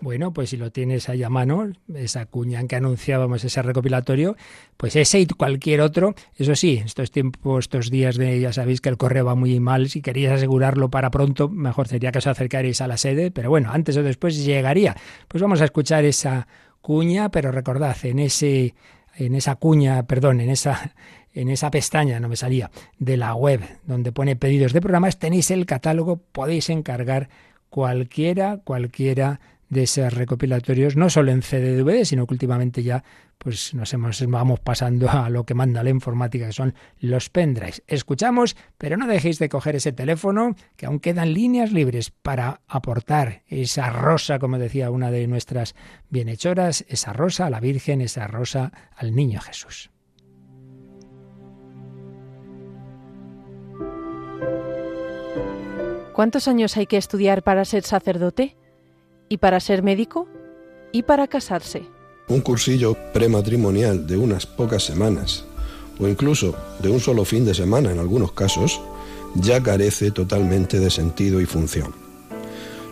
Bueno, 0.00 0.32
pues 0.32 0.50
si 0.50 0.56
lo 0.56 0.72
tienes 0.72 1.10
ahí 1.10 1.22
a 1.22 1.28
mano, 1.28 1.70
esa 1.94 2.24
cuña 2.24 2.58
en 2.58 2.68
que 2.68 2.76
anunciábamos 2.76 3.44
ese 3.44 3.60
recopilatorio, 3.60 4.34
pues 4.78 4.96
ese 4.96 5.20
y 5.20 5.26
cualquier 5.26 5.82
otro, 5.82 6.14
eso 6.36 6.56
sí, 6.56 6.82
estos 6.84 7.10
tiempos, 7.10 7.64
estos 7.64 7.90
días 7.90 8.16
de, 8.16 8.40
ya 8.40 8.52
sabéis 8.52 8.80
que 8.80 8.88
el 8.88 8.96
correo 8.96 9.26
va 9.26 9.34
muy 9.34 9.60
mal, 9.60 9.90
si 9.90 10.00
queríais 10.00 10.32
asegurarlo 10.32 10.90
para 10.90 11.10
pronto, 11.10 11.50
mejor 11.50 11.86
sería 11.86 12.12
que 12.12 12.18
os 12.18 12.26
acercarais 12.26 12.80
a 12.80 12.86
la 12.86 12.96
sede, 12.96 13.30
pero 13.30 13.50
bueno, 13.50 13.70
antes 13.72 13.96
o 13.98 14.02
después 14.02 14.42
llegaría. 14.42 14.96
Pues 15.28 15.42
vamos 15.42 15.60
a 15.60 15.64
escuchar 15.64 16.04
esa 16.06 16.48
cuña, 16.80 17.30
pero 17.30 17.52
recordad, 17.52 17.96
en 18.04 18.20
ese, 18.20 18.74
en 19.16 19.34
esa 19.34 19.56
cuña, 19.56 20.06
perdón, 20.06 20.40
en 20.40 20.48
esa 20.48 20.94
en 21.32 21.48
esa 21.48 21.70
pestaña, 21.70 22.18
no 22.18 22.28
me 22.28 22.34
salía, 22.34 22.70
de 22.98 23.16
la 23.16 23.34
web 23.34 23.60
donde 23.86 24.10
pone 24.10 24.34
pedidos 24.34 24.72
de 24.72 24.80
programas, 24.80 25.18
tenéis 25.18 25.52
el 25.52 25.64
catálogo, 25.64 26.16
podéis 26.32 26.70
encargar 26.70 27.28
cualquiera, 27.68 28.58
cualquiera 28.64 29.40
de 29.70 29.84
esos 29.84 30.12
recopilatorios, 30.12 30.96
no 30.96 31.08
solo 31.08 31.30
en 31.32 31.42
CD-DVD, 31.42 32.04
sino 32.04 32.26
que 32.26 32.34
últimamente 32.34 32.82
ya 32.82 33.02
pues 33.38 33.72
nos 33.72 33.94
hemos, 33.94 34.22
vamos 34.26 34.60
pasando 34.60 35.08
a 35.08 35.30
lo 35.30 35.44
que 35.44 35.54
manda 35.54 35.82
la 35.82 35.88
informática, 35.88 36.46
que 36.46 36.52
son 36.52 36.74
los 36.98 37.30
pendrives. 37.30 37.82
Escuchamos, 37.86 38.56
pero 38.76 38.98
no 38.98 39.06
dejéis 39.06 39.38
de 39.38 39.48
coger 39.48 39.76
ese 39.76 39.92
teléfono, 39.92 40.56
que 40.76 40.84
aún 40.84 41.00
quedan 41.00 41.32
líneas 41.32 41.72
libres 41.72 42.10
para 42.10 42.60
aportar 42.66 43.42
esa 43.46 43.88
rosa, 43.88 44.38
como 44.38 44.58
decía 44.58 44.90
una 44.90 45.10
de 45.10 45.26
nuestras 45.26 45.74
bienhechoras, 46.10 46.84
esa 46.88 47.14
rosa 47.14 47.46
a 47.46 47.50
la 47.50 47.60
Virgen, 47.60 48.02
esa 48.02 48.26
rosa 48.26 48.72
al 48.94 49.14
Niño 49.14 49.40
Jesús. 49.40 49.90
¿Cuántos 56.12 56.48
años 56.48 56.76
hay 56.76 56.86
que 56.86 56.98
estudiar 56.98 57.42
para 57.42 57.64
ser 57.64 57.84
sacerdote? 57.84 58.59
¿Y 59.32 59.38
para 59.38 59.60
ser 59.60 59.84
médico? 59.84 60.26
¿Y 60.90 61.04
para 61.04 61.28
casarse? 61.28 61.84
Un 62.26 62.40
cursillo 62.40 62.96
prematrimonial 63.14 64.04
de 64.04 64.16
unas 64.16 64.44
pocas 64.44 64.82
semanas, 64.82 65.44
o 66.00 66.08
incluso 66.08 66.56
de 66.82 66.88
un 66.90 66.98
solo 66.98 67.24
fin 67.24 67.44
de 67.44 67.54
semana 67.54 67.92
en 67.92 68.00
algunos 68.00 68.32
casos, 68.32 68.80
ya 69.36 69.62
carece 69.62 70.10
totalmente 70.10 70.80
de 70.80 70.90
sentido 70.90 71.40
y 71.40 71.46
función. 71.46 71.94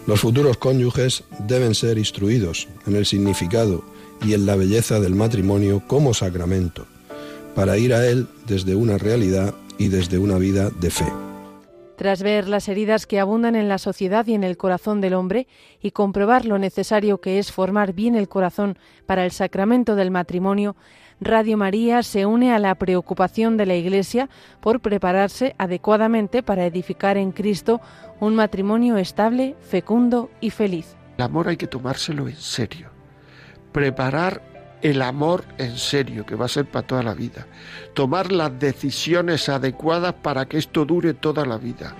Los 0.06 0.20
futuros 0.20 0.58
cónyuges 0.58 1.24
deben 1.40 1.74
ser 1.74 1.98
instruidos 1.98 2.68
en 2.86 2.94
el 2.94 3.04
significado 3.04 3.82
y 4.24 4.34
en 4.34 4.46
la 4.46 4.54
belleza 4.54 5.00
del 5.00 5.16
matrimonio 5.16 5.82
como 5.88 6.14
sacramento, 6.14 6.86
para 7.56 7.78
ir 7.78 7.92
a 7.92 8.06
él 8.06 8.28
desde 8.46 8.76
una 8.76 8.96
realidad 8.96 9.54
y 9.76 9.88
desde 9.88 10.18
una 10.18 10.38
vida 10.38 10.70
de 10.70 10.90
fe. 10.90 11.27
Tras 11.98 12.22
ver 12.22 12.48
las 12.48 12.68
heridas 12.68 13.08
que 13.08 13.18
abundan 13.18 13.56
en 13.56 13.68
la 13.68 13.76
sociedad 13.76 14.24
y 14.28 14.34
en 14.34 14.44
el 14.44 14.56
corazón 14.56 15.00
del 15.00 15.14
hombre 15.14 15.48
y 15.82 15.90
comprobar 15.90 16.44
lo 16.44 16.56
necesario 16.56 17.20
que 17.20 17.40
es 17.40 17.50
formar 17.50 17.92
bien 17.92 18.14
el 18.14 18.28
corazón 18.28 18.78
para 19.04 19.24
el 19.24 19.32
sacramento 19.32 19.96
del 19.96 20.12
matrimonio, 20.12 20.76
Radio 21.20 21.56
María 21.56 22.04
se 22.04 22.24
une 22.24 22.54
a 22.54 22.60
la 22.60 22.76
preocupación 22.76 23.56
de 23.56 23.66
la 23.66 23.74
Iglesia 23.74 24.30
por 24.60 24.78
prepararse 24.78 25.56
adecuadamente 25.58 26.44
para 26.44 26.66
edificar 26.66 27.16
en 27.16 27.32
Cristo 27.32 27.80
un 28.20 28.36
matrimonio 28.36 28.96
estable, 28.96 29.56
fecundo 29.60 30.30
y 30.40 30.50
feliz. 30.50 30.94
El 31.16 31.24
amor 31.24 31.48
hay 31.48 31.56
que 31.56 31.66
tomárselo 31.66 32.28
en 32.28 32.36
serio. 32.36 32.90
Preparar 33.72 34.40
el 34.82 35.02
amor 35.02 35.44
en 35.58 35.76
serio, 35.76 36.24
que 36.24 36.34
va 36.34 36.46
a 36.46 36.48
ser 36.48 36.66
para 36.66 36.86
toda 36.86 37.02
la 37.02 37.14
vida. 37.14 37.46
Tomar 37.94 38.32
las 38.32 38.58
decisiones 38.58 39.48
adecuadas 39.48 40.14
para 40.14 40.46
que 40.46 40.58
esto 40.58 40.84
dure 40.84 41.14
toda 41.14 41.44
la 41.44 41.58
vida. 41.58 41.94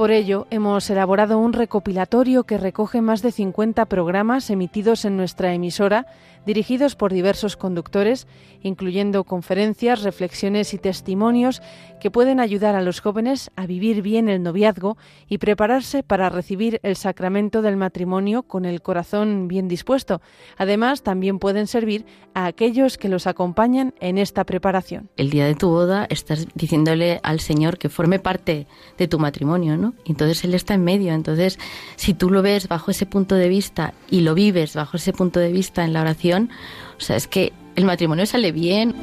Por 0.00 0.12
ello, 0.12 0.46
hemos 0.48 0.88
elaborado 0.88 1.38
un 1.38 1.52
recopilatorio 1.52 2.44
que 2.44 2.56
recoge 2.56 3.02
más 3.02 3.20
de 3.20 3.32
50 3.32 3.84
programas 3.84 4.48
emitidos 4.48 5.04
en 5.04 5.18
nuestra 5.18 5.52
emisora, 5.52 6.06
dirigidos 6.46 6.96
por 6.96 7.12
diversos 7.12 7.58
conductores, 7.58 8.26
incluyendo 8.62 9.24
conferencias, 9.24 10.02
reflexiones 10.02 10.72
y 10.72 10.78
testimonios 10.78 11.60
que 12.00 12.10
pueden 12.10 12.40
ayudar 12.40 12.74
a 12.74 12.82
los 12.82 13.00
jóvenes 13.00 13.50
a 13.54 13.66
vivir 13.66 14.02
bien 14.02 14.28
el 14.28 14.42
noviazgo 14.42 14.96
y 15.28 15.38
prepararse 15.38 16.02
para 16.02 16.28
recibir 16.28 16.80
el 16.82 16.96
sacramento 16.96 17.62
del 17.62 17.76
matrimonio 17.76 18.42
con 18.42 18.64
el 18.64 18.82
corazón 18.82 19.46
bien 19.46 19.68
dispuesto. 19.68 20.20
Además, 20.58 21.02
también 21.02 21.38
pueden 21.38 21.68
servir 21.68 22.04
a 22.34 22.46
aquellos 22.46 22.98
que 22.98 23.08
los 23.08 23.26
acompañan 23.26 23.94
en 24.00 24.18
esta 24.18 24.44
preparación. 24.44 25.08
El 25.16 25.30
día 25.30 25.46
de 25.46 25.54
tu 25.54 25.68
boda 25.68 26.06
estás 26.10 26.48
diciéndole 26.54 27.20
al 27.22 27.40
Señor 27.40 27.78
que 27.78 27.88
forme 27.88 28.18
parte 28.18 28.66
de 28.98 29.08
tu 29.08 29.18
matrimonio, 29.18 29.76
¿no? 29.76 29.94
Entonces 30.04 30.42
Él 30.44 30.54
está 30.54 30.74
en 30.74 30.82
medio. 30.82 31.12
Entonces, 31.12 31.58
si 31.96 32.14
tú 32.14 32.30
lo 32.30 32.42
ves 32.42 32.66
bajo 32.66 32.90
ese 32.90 33.06
punto 33.06 33.36
de 33.36 33.48
vista 33.48 33.94
y 34.10 34.20
lo 34.20 34.34
vives 34.34 34.74
bajo 34.74 34.96
ese 34.96 35.12
punto 35.12 35.38
de 35.38 35.52
vista 35.52 35.84
en 35.84 35.92
la 35.92 36.00
oración, 36.00 36.50
o 36.96 37.00
sea, 37.00 37.16
es 37.16 37.28
que 37.28 37.52
el 37.76 37.84
matrimonio 37.84 38.26
sale 38.26 38.52
bien. 38.52 38.94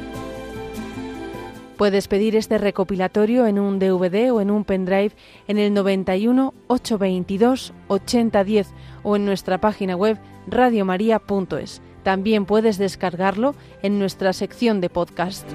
Puedes 1.78 2.08
pedir 2.08 2.34
este 2.34 2.58
recopilatorio 2.58 3.46
en 3.46 3.60
un 3.60 3.78
DVD 3.78 4.32
o 4.32 4.40
en 4.40 4.50
un 4.50 4.64
pendrive 4.64 5.12
en 5.46 5.58
el 5.58 5.72
91 5.72 6.52
822 6.66 7.72
8010 7.86 8.68
o 9.04 9.14
en 9.14 9.24
nuestra 9.24 9.58
página 9.58 9.94
web 9.94 10.18
radiomaria.es. 10.48 11.80
También 12.02 12.46
puedes 12.46 12.78
descargarlo 12.78 13.54
en 13.80 14.00
nuestra 14.00 14.32
sección 14.32 14.80
de 14.80 14.90
podcast. 14.90 15.48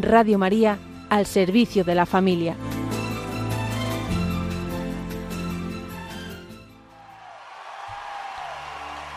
Radio 0.00 0.38
María 0.38 0.78
al 1.10 1.26
servicio 1.26 1.84
de 1.84 1.94
la 1.94 2.06
familia. 2.06 2.56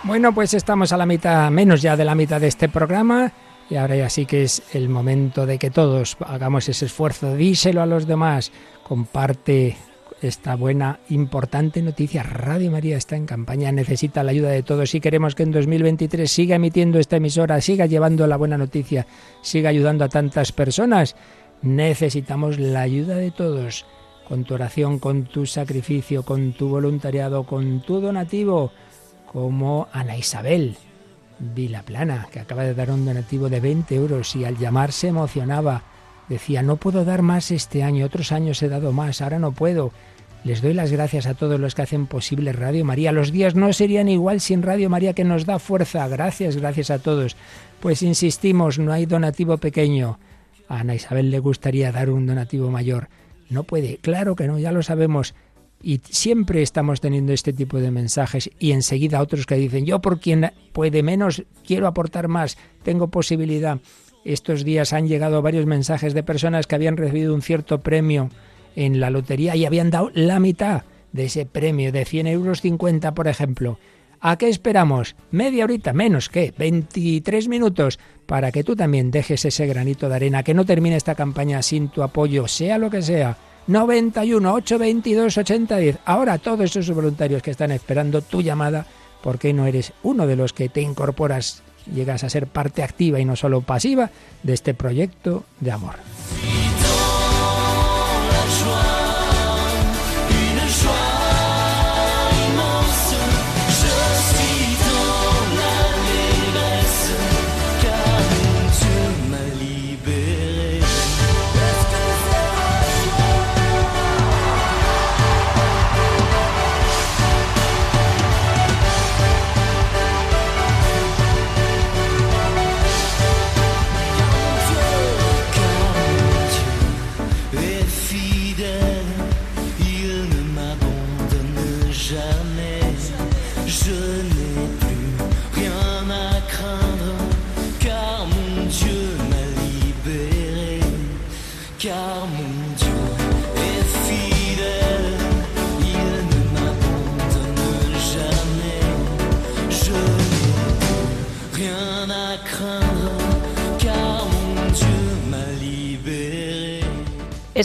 Bueno, 0.04 0.34
pues 0.34 0.54
estamos 0.54 0.92
a 0.92 0.98
la 0.98 1.06
mitad, 1.06 1.50
menos 1.52 1.82
ya 1.82 1.96
de 1.96 2.04
la 2.04 2.16
mitad 2.16 2.42
de 2.42 2.48
este 2.48 2.68
programa. 2.68 3.32
Y 3.70 3.76
ahora 3.76 3.96
ya 3.96 4.10
sí 4.10 4.26
que 4.26 4.44
es 4.44 4.62
el 4.74 4.90
momento 4.90 5.46
de 5.46 5.58
que 5.58 5.72
todos 5.72 6.18
hagamos 6.26 6.70
ese 6.70 6.86
esfuerzo. 6.86 7.36
Díselo 7.36 7.82
a 7.82 7.86
los 7.86 8.06
demás. 8.06 8.52
Comparte 8.84 9.78
esta 10.22 10.56
buena, 10.56 11.00
importante 11.10 11.82
noticia. 11.82 12.24
Radio 12.24 12.72
María 12.72 12.98
está 12.98 13.16
en 13.16 13.26
campaña, 13.26 13.72
necesita 13.72 14.24
la 14.24 14.32
ayuda 14.32 14.50
de 14.50 14.64
todos. 14.64 14.90
Si 14.90 15.02
queremos 15.02 15.36
que 15.36 15.44
en 15.44 15.52
2023 15.52 16.32
siga 16.32 16.56
emitiendo 16.56 17.00
esta 17.00 17.18
emisora, 17.18 17.60
siga 17.62 17.86
llevando 17.86 18.26
la 18.28 18.38
buena 18.38 18.58
noticia, 18.58 19.06
siga 19.42 19.70
ayudando 19.70 20.06
a 20.06 20.10
tantas 20.10 20.52
personas, 20.52 21.16
necesitamos 21.62 22.60
la 22.60 22.82
ayuda 22.82 23.18
de 23.18 23.32
todos. 23.32 23.86
Con 24.28 24.46
tu 24.46 24.54
oración, 24.54 25.00
con 25.00 25.26
tu 25.26 25.46
sacrificio, 25.46 26.24
con 26.24 26.54
tu 26.54 26.70
voluntariado, 26.70 27.44
con 27.44 27.82
tu 27.82 28.00
donativo 28.00 28.72
como 29.26 29.90
Ana 29.92 30.16
Isabel 30.16 30.78
Vilaplana, 31.54 32.28
que 32.32 32.40
acaba 32.40 32.64
de 32.64 32.74
dar 32.74 32.92
un 32.92 33.06
donativo 33.06 33.50
de 33.50 33.60
20 33.60 33.96
euros 33.96 34.36
y 34.36 34.46
al 34.46 34.58
llamar 34.58 34.92
se 34.92 35.10
emocionaba. 35.10 35.84
Decía, 36.30 36.62
no 36.64 36.78
puedo 36.78 37.06
dar 37.06 37.22
más 37.22 37.52
este 37.52 37.84
año, 37.84 38.06
otros 38.06 38.32
años 38.32 38.62
he 38.64 38.70
dado 38.70 38.92
más, 38.92 39.22
ahora 39.22 39.40
no 39.40 39.52
puedo. 39.52 39.92
Les 40.44 40.62
doy 40.62 40.74
las 40.74 40.92
gracias 40.92 41.26
a 41.26 41.36
todos 41.36 41.60
los 41.60 41.74
que 41.74 41.84
hacen 41.84 42.06
posible 42.06 42.52
Radio 42.52 42.84
María. 42.84 43.14
Los 43.14 43.32
días 43.32 43.56
no 43.56 43.72
serían 43.72 44.10
igual 44.10 44.42
sin 44.42 44.62
Radio 44.62 44.90
María 44.90 45.14
que 45.14 45.24
nos 45.24 45.46
da 45.46 45.58
fuerza. 45.58 46.08
Gracias, 46.08 46.58
gracias 46.58 46.92
a 46.92 47.00
todos. 47.00 47.38
Pues 47.80 48.02
insistimos, 48.02 48.78
no 48.78 48.92
hay 48.92 49.06
donativo 49.06 49.58
pequeño. 49.58 50.20
A 50.68 50.80
Ana 50.80 50.96
Isabel 50.96 51.32
le 51.32 51.40
gustaría 51.40 51.92
dar 51.94 52.10
un 52.10 52.26
donativo 52.26 52.70
mayor. 52.70 53.08
No 53.50 53.64
puede, 53.64 53.98
claro 53.98 54.36
que 54.36 54.48
no, 54.48 54.60
ya 54.60 54.72
lo 54.72 54.84
sabemos. 54.84 55.34
Y 55.84 56.00
siempre 56.10 56.62
estamos 56.62 57.02
teniendo 57.02 57.34
este 57.34 57.52
tipo 57.52 57.78
de 57.80 57.92
mensajes 57.92 58.50
y 58.58 58.72
enseguida 58.72 59.22
otros 59.22 59.46
que 59.46 59.56
dicen, 59.56 59.86
yo 59.86 60.00
por 60.00 60.22
quien 60.22 60.52
puede 60.72 61.04
menos, 61.04 61.44
quiero 61.68 61.88
aportar 61.88 62.30
más, 62.30 62.58
tengo 62.84 63.10
posibilidad. 63.10 63.80
Estos 64.24 64.64
días 64.64 64.94
han 64.94 65.10
llegado 65.10 65.42
varios 65.42 65.66
mensajes 65.66 66.14
de 66.14 66.24
personas 66.24 66.68
que 66.68 66.76
habían 66.76 66.96
recibido 66.96 67.36
un 67.36 67.42
cierto 67.42 67.82
premio 67.82 68.30
en 68.78 69.02
la 69.02 69.10
lotería 69.10 69.58
y 69.58 69.66
habían 69.66 69.90
dado 69.90 70.10
la 70.14 70.40
mitad 70.40 70.84
de 71.12 71.26
ese 71.26 71.46
premio 71.46 71.92
de 71.92 72.06
100 72.06 72.28
euros 72.28 72.62
50, 72.62 73.14
por 73.14 73.28
ejemplo. 73.28 73.78
¿A 74.22 74.38
qué 74.38 74.48
esperamos? 74.48 75.18
Media 75.32 75.66
horita, 75.66 75.92
menos 75.92 76.30
que 76.30 76.54
23 76.58 77.50
minutos, 77.50 78.00
para 78.26 78.54
que 78.54 78.64
tú 78.64 78.74
también 78.74 79.12
dejes 79.12 79.44
ese 79.44 79.68
granito 79.68 80.08
de 80.08 80.16
arena, 80.16 80.44
que 80.44 80.54
no 80.54 80.64
termine 80.64 80.96
esta 80.96 81.14
campaña 81.14 81.62
sin 81.62 81.90
tu 81.90 82.04
apoyo, 82.04 82.48
sea 82.48 82.78
lo 82.78 82.90
que 82.90 83.02
sea. 83.02 83.38
91 83.68 84.54
822 84.54 85.38
8010. 85.38 86.00
Ahora 86.06 86.38
todos 86.38 86.76
esos 86.76 86.96
voluntarios 86.96 87.42
que 87.42 87.52
están 87.52 87.72
esperando 87.72 88.22
tu 88.22 88.42
llamada, 88.42 88.86
¿por 89.22 89.40
qué 89.40 89.54
no 89.54 89.66
eres 89.66 89.94
uno 90.04 90.28
de 90.28 90.36
los 90.36 90.54
que 90.54 90.70
te 90.70 90.82
incorporas, 90.82 91.64
llegas 91.94 92.24
a 92.24 92.30
ser 92.30 92.48
parte 92.48 92.84
activa 92.84 93.20
y 93.20 93.26
no 93.26 93.36
solo 93.36 93.62
pasiva 93.62 94.12
de 94.44 94.54
este 94.54 94.74
proyecto 94.74 95.44
de 95.60 95.72
amor? 95.72 95.96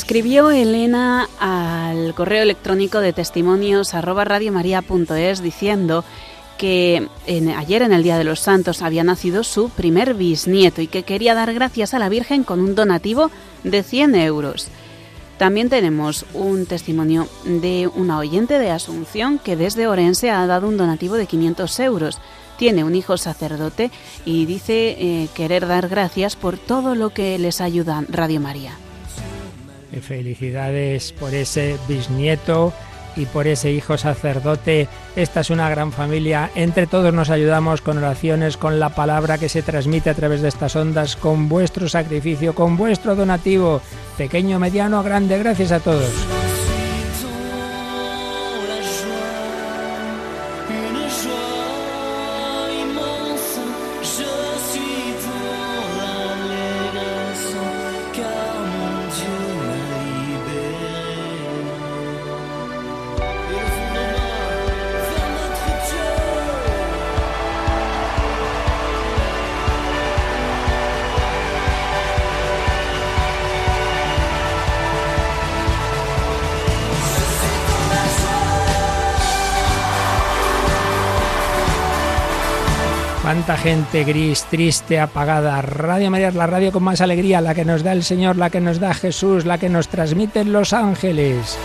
Escribió 0.08 0.50
Elena 0.50 1.28
al 1.38 2.14
correo 2.14 2.42
electrónico 2.42 3.00
de 3.00 3.12
testimonios 3.12 3.92
arroba 3.92 4.24
radiomaria.es 4.24 5.42
diciendo 5.42 6.02
que 6.56 7.06
ayer 7.54 7.82
en 7.82 7.92
el 7.92 8.02
Día 8.02 8.16
de 8.16 8.24
los 8.24 8.40
Santos 8.40 8.80
había 8.80 9.04
nacido 9.04 9.44
su 9.44 9.68
primer 9.68 10.14
bisnieto 10.14 10.80
y 10.80 10.86
que 10.86 11.02
quería 11.02 11.34
dar 11.34 11.52
gracias 11.52 11.92
a 11.92 11.98
la 11.98 12.08
Virgen 12.08 12.42
con 12.42 12.60
un 12.60 12.74
donativo 12.74 13.30
de 13.64 13.82
100 13.82 14.14
euros. 14.14 14.68
También 15.36 15.68
tenemos 15.68 16.24
un 16.32 16.64
testimonio 16.64 17.28
de 17.44 17.90
una 17.94 18.16
oyente 18.16 18.58
de 18.58 18.70
Asunción 18.70 19.38
que 19.38 19.56
desde 19.56 19.88
Orense 19.88 20.30
ha 20.30 20.46
dado 20.46 20.68
un 20.68 20.78
donativo 20.78 21.16
de 21.16 21.26
500 21.26 21.80
euros. 21.80 22.18
Tiene 22.56 22.82
un 22.82 22.94
hijo 22.94 23.18
sacerdote 23.18 23.90
y 24.24 24.46
dice 24.46 24.96
eh, 24.98 25.28
querer 25.34 25.66
dar 25.66 25.86
gracias 25.90 26.34
por 26.34 26.56
todo 26.56 26.94
lo 26.94 27.10
que 27.10 27.38
les 27.38 27.60
ayuda 27.60 28.06
Radio 28.08 28.40
María. 28.40 28.72
Felicidades 30.00 31.12
por 31.12 31.34
ese 31.34 31.76
bisnieto 31.88 32.72
y 33.16 33.26
por 33.26 33.46
ese 33.46 33.72
hijo 33.72 33.98
sacerdote. 33.98 34.88
Esta 35.16 35.40
es 35.40 35.50
una 35.50 35.68
gran 35.68 35.92
familia. 35.92 36.50
Entre 36.54 36.86
todos 36.86 37.12
nos 37.12 37.30
ayudamos 37.30 37.80
con 37.80 37.98
oraciones, 37.98 38.56
con 38.56 38.78
la 38.78 38.90
palabra 38.90 39.38
que 39.38 39.48
se 39.48 39.62
transmite 39.62 40.10
a 40.10 40.14
través 40.14 40.40
de 40.40 40.48
estas 40.48 40.76
ondas, 40.76 41.16
con 41.16 41.48
vuestro 41.48 41.88
sacrificio, 41.88 42.54
con 42.54 42.76
vuestro 42.76 43.16
donativo, 43.16 43.80
pequeño, 44.16 44.58
mediano, 44.58 45.02
grande. 45.02 45.38
Gracias 45.38 45.72
a 45.72 45.80
todos. 45.80 46.12
Cuánta 83.48 83.62
gente 83.62 84.04
gris, 84.04 84.44
triste, 84.50 85.00
apagada. 85.00 85.62
Radio 85.62 86.10
María 86.10 86.30
la 86.32 86.46
radio 86.46 86.70
con 86.70 86.82
más 86.82 87.00
alegría, 87.00 87.40
la 87.40 87.54
que 87.54 87.64
nos 87.64 87.82
da 87.82 87.92
el 87.92 88.04
Señor, 88.04 88.36
la 88.36 88.50
que 88.50 88.60
nos 88.60 88.78
da 88.78 88.92
Jesús, 88.92 89.46
la 89.46 89.56
que 89.56 89.70
nos 89.70 89.88
transmiten 89.88 90.52
los 90.52 90.74
ángeles. 90.74 91.58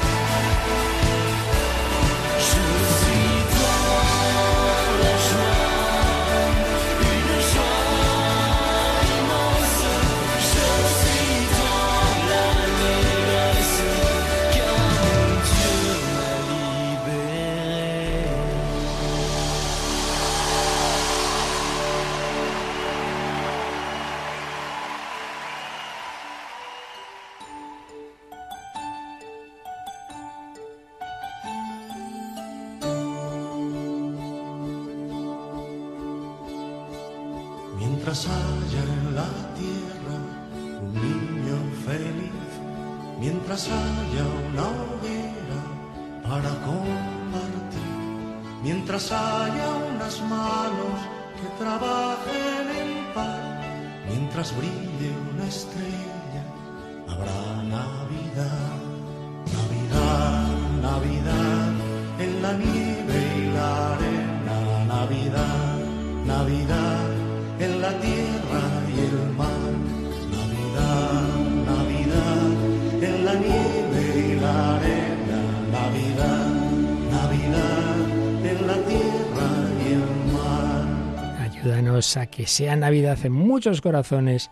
A 81.71 82.25
que 82.25 82.45
sea 82.45 82.75
Navidad 82.75 83.17
en 83.23 83.31
muchos 83.31 83.79
corazones, 83.79 84.51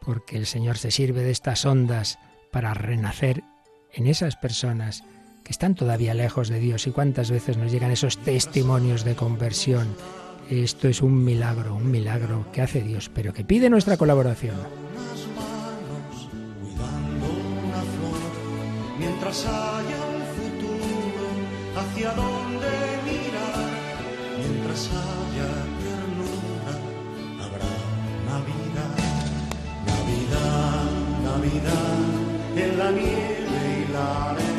porque 0.00 0.36
el 0.36 0.46
Señor 0.46 0.76
se 0.76 0.90
sirve 0.90 1.22
de 1.22 1.30
estas 1.30 1.64
ondas 1.64 2.18
para 2.50 2.74
renacer 2.74 3.44
en 3.92 4.08
esas 4.08 4.36
personas 4.36 5.04
que 5.44 5.52
están 5.52 5.74
todavía 5.74 6.14
lejos 6.14 6.48
de 6.48 6.58
Dios. 6.58 6.86
Y 6.86 6.90
cuántas 6.90 7.30
veces 7.30 7.56
nos 7.56 7.70
llegan 7.70 7.92
esos 7.92 8.18
testimonios 8.18 9.04
de 9.04 9.14
conversión. 9.14 9.94
Esto 10.50 10.88
es 10.88 11.00
un 11.00 11.24
milagro, 11.24 11.76
un 11.76 11.90
milagro 11.90 12.46
que 12.52 12.62
hace 12.62 12.82
Dios, 12.82 13.08
pero 13.08 13.32
que 13.32 13.44
pide 13.44 13.70
nuestra 13.70 13.96
colaboración. 13.96 14.56
Navidad, 31.42 31.98
en 32.56 32.78
la 32.78 32.92
nieve 32.92 33.84
y 33.88 33.92
la 33.92 34.30
arena, 34.30 34.51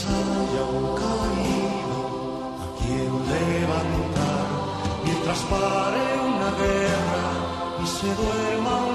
haya 0.00 0.62
un 0.78 0.86
caído 1.02 1.98
a 2.62 2.66
quien 2.78 3.12
levantar, 3.32 4.46
mientras 5.04 5.38
pare 5.52 6.04
una 6.32 6.50
guerra 6.62 7.26
y 7.82 7.86
se 7.86 8.06
duerma 8.14 8.91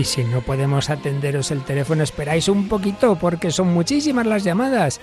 Y 0.00 0.04
si 0.04 0.24
no 0.24 0.40
podemos 0.40 0.88
atenderos 0.88 1.50
el 1.50 1.62
teléfono, 1.62 2.02
esperáis 2.02 2.48
un 2.48 2.68
poquito 2.68 3.16
porque 3.16 3.50
son 3.50 3.74
muchísimas 3.74 4.24
las 4.24 4.44
llamadas. 4.44 4.98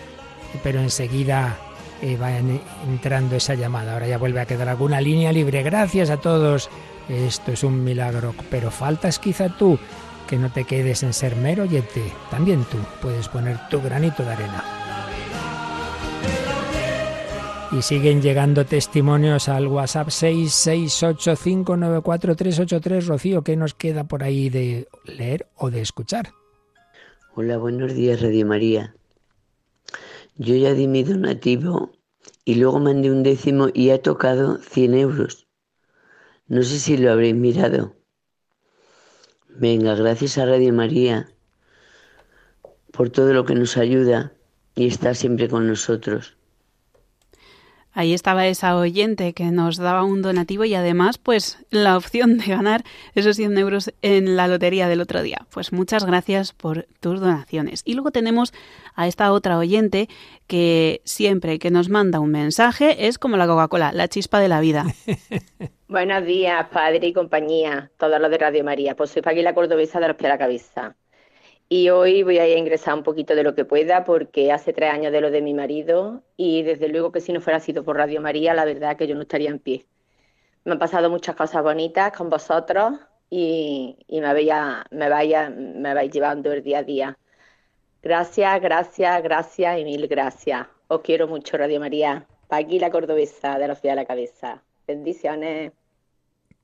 Pero 0.63 0.79
enseguida 0.79 1.55
eh, 2.01 2.17
va 2.17 2.35
en- 2.35 2.59
entrando 2.87 3.35
esa 3.35 3.53
llamada. 3.53 3.93
Ahora 3.93 4.07
ya 4.07 4.17
vuelve 4.17 4.41
a 4.41 4.45
quedar 4.47 4.69
alguna 4.69 4.99
línea 4.99 5.31
libre. 5.31 5.61
Gracias 5.61 6.09
a 6.09 6.17
todos. 6.17 6.69
Esto 7.09 7.51
es 7.51 7.63
un 7.63 7.83
milagro. 7.83 8.33
Pero 8.49 8.71
faltas 8.71 9.19
quizá 9.19 9.49
tú 9.49 9.77
que 10.27 10.37
no 10.37 10.49
te 10.51 10.63
quedes 10.63 11.03
en 11.03 11.13
ser 11.13 11.35
mero 11.35 11.63
oyente. 11.63 12.01
También 12.31 12.63
tú 12.65 12.77
puedes 12.99 13.27
poner 13.27 13.59
tu 13.69 13.79
granito 13.79 14.23
de 14.23 14.31
arena. 14.31 14.63
Y 17.77 17.81
siguen 17.83 18.23
llegando 18.23 18.65
testimonios 18.65 19.47
al 19.49 19.67
WhatsApp 19.67 20.07
668594383. 20.07 23.05
Rocío, 23.05 23.43
¿qué 23.43 23.55
nos 23.55 23.75
queda 23.75 24.05
por 24.05 24.23
ahí 24.23 24.49
de 24.49 24.87
leer 25.05 25.45
o 25.55 25.69
de 25.69 25.81
escuchar? 25.81 26.31
Hola, 27.35 27.59
buenos 27.59 27.93
días, 27.93 28.23
Radio 28.23 28.47
María. 28.47 28.95
Yo 30.37 30.55
ya 30.55 30.73
di 30.73 30.87
mi 30.87 31.03
donativo 31.03 31.91
y 32.45 32.55
luego 32.55 32.79
mandé 32.79 33.11
un 33.11 33.21
décimo 33.21 33.67
y 33.71 33.91
ha 33.91 34.01
tocado 34.01 34.57
100 34.57 34.95
euros. 34.95 35.47
No 36.47 36.63
sé 36.63 36.79
si 36.79 36.97
lo 36.97 37.11
habréis 37.11 37.35
mirado. 37.35 37.93
Venga, 39.49 39.93
gracias 39.93 40.39
a 40.39 40.47
Radio 40.47 40.73
María 40.73 41.29
por 42.91 43.11
todo 43.11 43.33
lo 43.33 43.45
que 43.45 43.53
nos 43.53 43.77
ayuda 43.77 44.33
y 44.73 44.87
está 44.87 45.13
siempre 45.13 45.47
con 45.47 45.67
nosotros. 45.67 46.36
Ahí 47.97 48.13
estaba 48.13 48.45
esa 48.45 48.77
oyente 48.77 49.33
que 49.33 49.45
nos 49.45 49.77
daba 49.77 50.03
un 50.03 50.21
donativo 50.21 50.63
y 50.65 50.75
además, 50.75 51.17
pues, 51.17 51.57
la 51.71 51.97
opción 51.97 52.37
de 52.37 52.45
ganar 52.45 52.83
esos 53.15 53.37
100 53.37 53.57
euros 53.57 53.91
en 54.03 54.35
la 54.35 54.47
lotería 54.47 54.87
del 54.87 55.01
otro 55.01 55.23
día. 55.23 55.47
Pues 55.49 55.73
muchas 55.73 56.05
gracias 56.05 56.53
por 56.53 56.85
tus 56.99 57.19
donaciones. 57.19 57.81
Y 57.85 57.95
luego 57.95 58.11
tenemos 58.11 58.53
a 58.93 59.07
esta 59.07 59.31
otra 59.31 59.57
oyente 59.57 60.09
que 60.45 61.01
siempre 61.05 61.57
que 61.57 61.71
nos 61.71 61.89
manda 61.89 62.19
un 62.19 62.29
mensaje 62.29 63.07
es 63.07 63.17
como 63.17 63.35
la 63.35 63.47
Coca-Cola, 63.47 63.91
la 63.91 64.07
chispa 64.07 64.39
de 64.39 64.47
la 64.47 64.59
vida. 64.59 64.85
Buenos 65.87 66.23
días, 66.23 66.67
padre 66.71 67.07
y 67.07 67.13
compañía, 67.13 67.89
todos 67.97 68.21
los 68.21 68.29
de 68.29 68.37
Radio 68.37 68.63
María. 68.63 68.95
Pues 68.95 69.09
soy 69.09 69.23
Paqui 69.23 69.41
la 69.41 69.55
Cordobesa 69.55 69.99
de 69.99 70.09
los 70.09 70.17
a 70.23 70.27
la 70.27 70.37
cabeza. 70.37 70.95
Y 71.69 71.89
hoy 71.89 72.23
voy 72.23 72.37
a 72.37 72.57
ingresar 72.57 72.93
un 72.93 73.03
poquito 73.03 73.35
de 73.35 73.43
lo 73.43 73.53
que 73.53 73.65
pueda 73.65 74.05
porque 74.05 74.53
hace 74.53 74.71
tres 74.71 74.91
años 74.91 75.11
de 75.11 75.19
lo 75.19 75.31
de 75.31 75.41
mi 75.41 75.53
marido 75.53 76.23
y 76.37 76.63
desde 76.63 76.87
luego 76.87 77.11
que 77.11 77.19
si 77.19 77.33
no 77.33 77.41
fuera 77.41 77.59
sido 77.59 77.83
por 77.83 77.97
Radio 77.97 78.21
María, 78.21 78.53
la 78.53 78.63
verdad 78.63 78.95
que 78.95 79.07
yo 79.07 79.15
no 79.15 79.23
estaría 79.23 79.49
en 79.49 79.59
pie. 79.59 79.85
Me 80.63 80.73
han 80.73 80.79
pasado 80.79 81.09
muchas 81.09 81.35
cosas 81.35 81.63
bonitas 81.63 82.15
con 82.15 82.29
vosotros 82.29 82.93
y, 83.29 83.97
y 84.07 84.21
me, 84.21 84.33
vaya, 84.33 84.85
me, 84.91 85.09
vaya, 85.09 85.49
me 85.49 85.93
vais 85.93 86.11
llevando 86.11 86.53
el 86.53 86.63
día 86.63 86.79
a 86.79 86.83
día. 86.83 87.17
Gracias, 88.01 88.61
gracias, 88.61 89.23
gracias 89.23 89.79
y 89.79 89.83
mil 89.83 90.07
gracias. 90.07 90.67
Os 90.87 91.01
quiero 91.01 91.27
mucho, 91.27 91.57
Radio 91.57 91.81
María. 91.81 92.25
Paqui 92.47 92.79
la 92.79 92.89
cordobesa 92.89 93.59
de 93.59 93.67
la 93.67 93.75
ciudad 93.75 93.95
de 93.95 94.01
la 94.01 94.05
cabeza. 94.05 94.63
Bendiciones. 94.87 95.73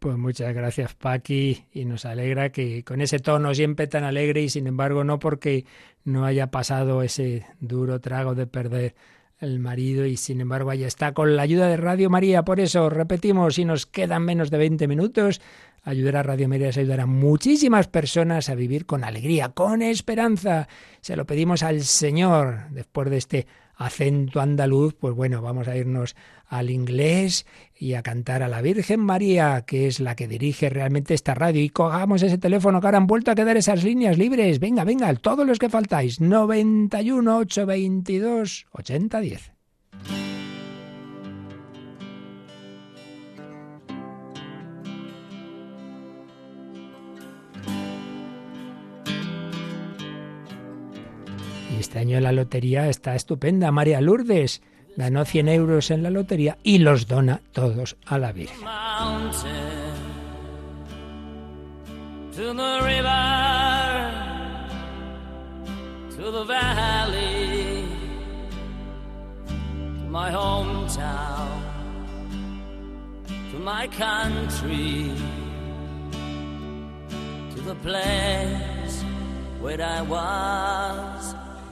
Pues 0.03 0.17
muchas 0.17 0.53
gracias, 0.53 0.95
Paqui, 0.95 1.63
y 1.71 1.85
nos 1.85 2.03
alegra 2.03 2.49
que 2.49 2.83
con 2.83 2.99
ese 2.99 3.19
tono 3.19 3.55
siempre 3.55 3.87
tan 3.87 4.03
alegre 4.03 4.41
y 4.41 4.49
sin 4.49 4.67
embargo 4.67 5.05
no 5.05 5.17
porque 5.17 5.63
no 6.03 6.25
haya 6.25 6.51
pasado 6.51 7.03
ese 7.03 7.45
duro 7.61 8.01
trago 8.01 8.35
de 8.35 8.45
perder 8.45 8.95
el 9.39 9.59
marido 9.59 10.05
y 10.05 10.17
sin 10.17 10.41
embargo 10.41 10.71
ahí 10.71 10.83
está 10.83 11.13
con 11.13 11.37
la 11.37 11.43
ayuda 11.43 11.69
de 11.69 11.77
Radio 11.77 12.09
María. 12.09 12.43
Por 12.43 12.59
eso 12.59 12.89
repetimos, 12.89 13.55
si 13.55 13.63
nos 13.63 13.85
quedan 13.85 14.23
menos 14.23 14.51
de 14.51 14.57
20 14.57 14.89
minutos, 14.89 15.39
ayudar 15.83 16.17
a 16.17 16.23
Radio 16.23 16.49
María 16.49 16.67
es 16.67 16.77
ayudar 16.77 16.99
a 16.99 17.05
muchísimas 17.05 17.87
personas 17.87 18.49
a 18.49 18.55
vivir 18.55 18.85
con 18.85 19.05
alegría, 19.05 19.53
con 19.53 19.81
esperanza. 19.81 20.67
Se 20.99 21.15
lo 21.15 21.25
pedimos 21.25 21.63
al 21.63 21.81
Señor 21.81 22.67
después 22.71 23.09
de 23.09 23.15
este 23.15 23.47
acento 23.75 24.39
andaluz, 24.41 24.93
pues 24.93 25.15
bueno, 25.15 25.41
vamos 25.41 25.67
a 25.67 25.75
irnos 25.75 26.15
al 26.47 26.69
inglés 26.69 27.45
y 27.77 27.95
a 27.95 28.03
cantar 28.03 28.43
a 28.43 28.47
la 28.47 28.61
Virgen 28.61 28.99
María, 28.99 29.63
que 29.65 29.87
es 29.87 29.99
la 29.99 30.15
que 30.15 30.27
dirige 30.27 30.69
realmente 30.69 31.13
esta 31.13 31.33
radio. 31.33 31.61
Y 31.61 31.69
cojamos 31.69 32.21
ese 32.21 32.37
teléfono 32.37 32.79
que 32.79 32.87
ahora 32.87 32.97
han 32.97 33.07
vuelto 33.07 33.31
a 33.31 33.35
quedar 33.35 33.57
esas 33.57 33.83
líneas 33.83 34.17
libres. 34.17 34.59
Venga, 34.59 34.83
venga, 34.83 35.13
todos 35.15 35.45
los 35.47 35.59
que 35.59 35.69
faltáis. 35.69 36.21
91 36.21 37.37
822 37.37 38.67
8010. 38.71 39.51
Este 51.83 51.99
año 51.99 52.17
la 52.21 52.31
lotería 52.31 52.87
está 52.87 53.13
estupenda. 53.13 53.69
María 53.69 53.99
Lourdes 53.99 54.61
ganó 54.95 55.25
100 55.25 55.49
euros 55.49 55.91
en 55.91 56.01
la 56.01 56.09
lotería 56.09 56.57
y 56.63 56.77
los 56.77 57.07
dona 57.07 57.41
todos 57.51 57.97
a 58.05 58.17
la 58.17 58.31
Virgen. 58.31 58.65
The 77.65 77.75
place 77.75 79.01
where 79.61 79.81
I 79.81 80.01
was 80.01 81.33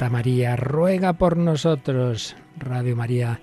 Santa 0.00 0.14
María, 0.14 0.56
ruega 0.56 1.12
por 1.12 1.36
nosotros. 1.36 2.34
Radio 2.56 2.96
María, 2.96 3.38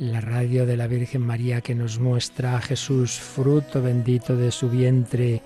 la 0.00 0.20
radio 0.20 0.66
de 0.66 0.76
la 0.76 0.88
Virgen 0.88 1.24
María 1.24 1.60
que 1.60 1.76
nos 1.76 2.00
muestra 2.00 2.56
a 2.56 2.60
Jesús, 2.60 3.20
fruto 3.20 3.80
bendito 3.80 4.34
de 4.34 4.50
su 4.50 4.68
vientre, 4.68 5.42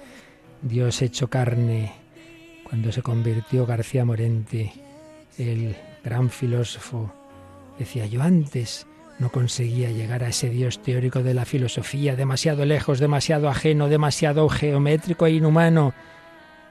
Dios 0.62 1.02
hecho 1.02 1.28
carne. 1.28 1.92
Cuando 2.64 2.90
se 2.90 3.02
convirtió 3.02 3.66
García 3.66 4.06
Morente, 4.06 4.72
el 5.36 5.76
gran 6.02 6.30
filósofo, 6.30 7.12
decía 7.78 8.06
yo 8.06 8.22
antes 8.22 8.86
no 9.18 9.30
conseguía 9.30 9.90
llegar 9.90 10.24
a 10.24 10.28
ese 10.28 10.48
Dios 10.48 10.82
teórico 10.82 11.22
de 11.22 11.34
la 11.34 11.44
filosofía, 11.44 12.16
demasiado 12.16 12.64
lejos, 12.64 12.98
demasiado 12.98 13.50
ajeno, 13.50 13.90
demasiado 13.90 14.48
geométrico 14.48 15.26
e 15.26 15.32
inhumano. 15.32 15.92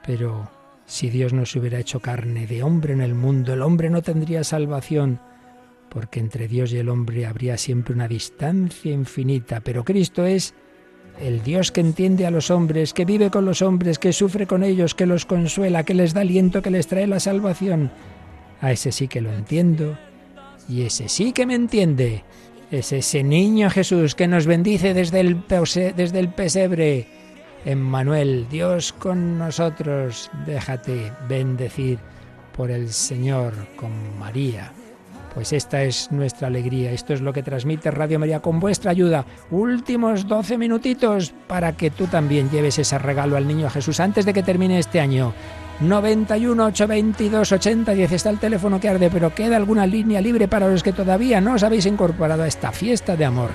Pero 0.03 0.54
si 0.85 1.09
Dios 1.09 1.33
no 1.33 1.45
se 1.45 1.59
hubiera 1.59 1.79
hecho 1.79 1.99
carne 1.99 2.47
de 2.47 2.63
hombre 2.63 2.93
en 2.93 3.01
el 3.01 3.15
mundo, 3.15 3.53
el 3.53 3.61
hombre 3.61 3.89
no 3.89 4.01
tendría 4.01 4.43
salvación, 4.43 5.19
porque 5.89 6.19
entre 6.19 6.47
Dios 6.47 6.71
y 6.73 6.77
el 6.77 6.89
hombre 6.89 7.25
habría 7.25 7.57
siempre 7.57 7.93
una 7.93 8.07
distancia 8.07 8.91
infinita. 8.91 9.61
Pero 9.61 9.83
Cristo 9.83 10.25
es 10.25 10.53
el 11.19 11.41
Dios 11.43 11.71
que 11.71 11.81
entiende 11.81 12.25
a 12.25 12.31
los 12.31 12.51
hombres, 12.51 12.93
que 12.93 13.05
vive 13.05 13.31
con 13.31 13.45
los 13.45 13.61
hombres, 13.61 13.99
que 13.99 14.13
sufre 14.13 14.45
con 14.45 14.63
ellos, 14.63 14.93
que 14.93 15.05
los 15.05 15.25
consuela, 15.25 15.83
que 15.83 15.93
les 15.93 16.13
da 16.13 16.21
aliento, 16.21 16.61
que 16.61 16.71
les 16.71 16.87
trae 16.87 17.07
la 17.07 17.19
salvación. 17.19 17.91
A 18.61 18.71
ese 18.71 18.91
sí 18.91 19.07
que 19.07 19.21
lo 19.21 19.33
entiendo 19.33 19.97
Y 20.69 20.83
ese 20.83 21.09
sí 21.09 21.33
que 21.33 21.45
me 21.45 21.55
entiende. 21.55 22.23
Es 22.71 22.91
ese 22.91 23.23
niño 23.23 23.69
Jesús 23.69 24.15
que 24.15 24.27
nos 24.27 24.47
bendice 24.47 24.93
desde 24.93 25.19
el, 25.19 25.43
desde 25.95 26.19
el 26.19 26.29
pesebre. 26.29 27.07
Emmanuel, 27.65 28.45
Dios 28.49 28.93
con 28.93 29.39
nosotros, 29.39 30.29
déjate 30.45 31.11
bendecir 31.27 31.97
por 32.55 32.69
el 32.69 32.93
Señor 32.93 33.53
con 33.75 33.91
María. 34.19 34.71
Pues 35.33 35.51
esta 35.51 35.83
es 35.83 36.11
nuestra 36.11 36.47
alegría, 36.47 36.91
esto 36.91 37.13
es 37.13 37.21
lo 37.21 37.33
que 37.33 37.43
transmite 37.43 37.91
Radio 37.91 38.19
María 38.19 38.39
con 38.39 38.59
vuestra 38.59 38.91
ayuda. 38.91 39.25
Últimos 39.51 40.27
12 40.27 40.57
minutitos 40.57 41.33
para 41.47 41.75
que 41.75 41.89
tú 41.89 42.05
también 42.05 42.49
lleves 42.49 42.79
ese 42.79 42.97
regalo 42.99 43.35
al 43.35 43.47
niño 43.47 43.69
Jesús 43.69 43.99
antes 43.99 44.25
de 44.25 44.33
que 44.33 44.43
termine 44.43 44.79
este 44.79 45.01
año. 45.01 45.33
91 45.81 46.65
822 46.67 47.51
8010 47.51 48.11
está 48.13 48.29
el 48.29 48.39
teléfono 48.39 48.79
que 48.79 48.87
arde, 48.87 49.09
pero 49.09 49.35
queda 49.35 49.57
alguna 49.57 49.85
línea 49.85 50.21
libre 50.21 50.47
para 50.47 50.69
los 50.69 50.83
que 50.83 50.93
todavía 50.93 51.41
no 51.41 51.55
os 51.55 51.63
habéis 51.63 51.85
incorporado 51.85 52.43
a 52.43 52.47
esta 52.47 52.71
fiesta 52.71 53.17
de 53.17 53.25
amor. 53.25 53.49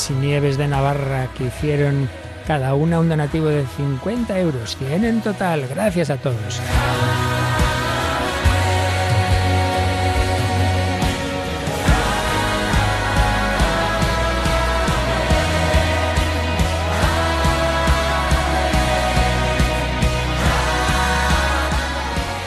Dolores 0.00 0.10
y 0.10 0.12
Nieves 0.14 0.56
de 0.56 0.68
Navarra, 0.68 1.28
que 1.36 1.44
hicieron 1.44 2.08
cada 2.46 2.74
una 2.74 3.00
un 3.00 3.08
donativo 3.08 3.46
de 3.46 3.66
50 3.66 4.38
euros, 4.38 4.76
100 4.76 5.04
en 5.04 5.20
total. 5.20 5.66
Gracias 5.68 6.10
a 6.10 6.16
todos. 6.16 6.60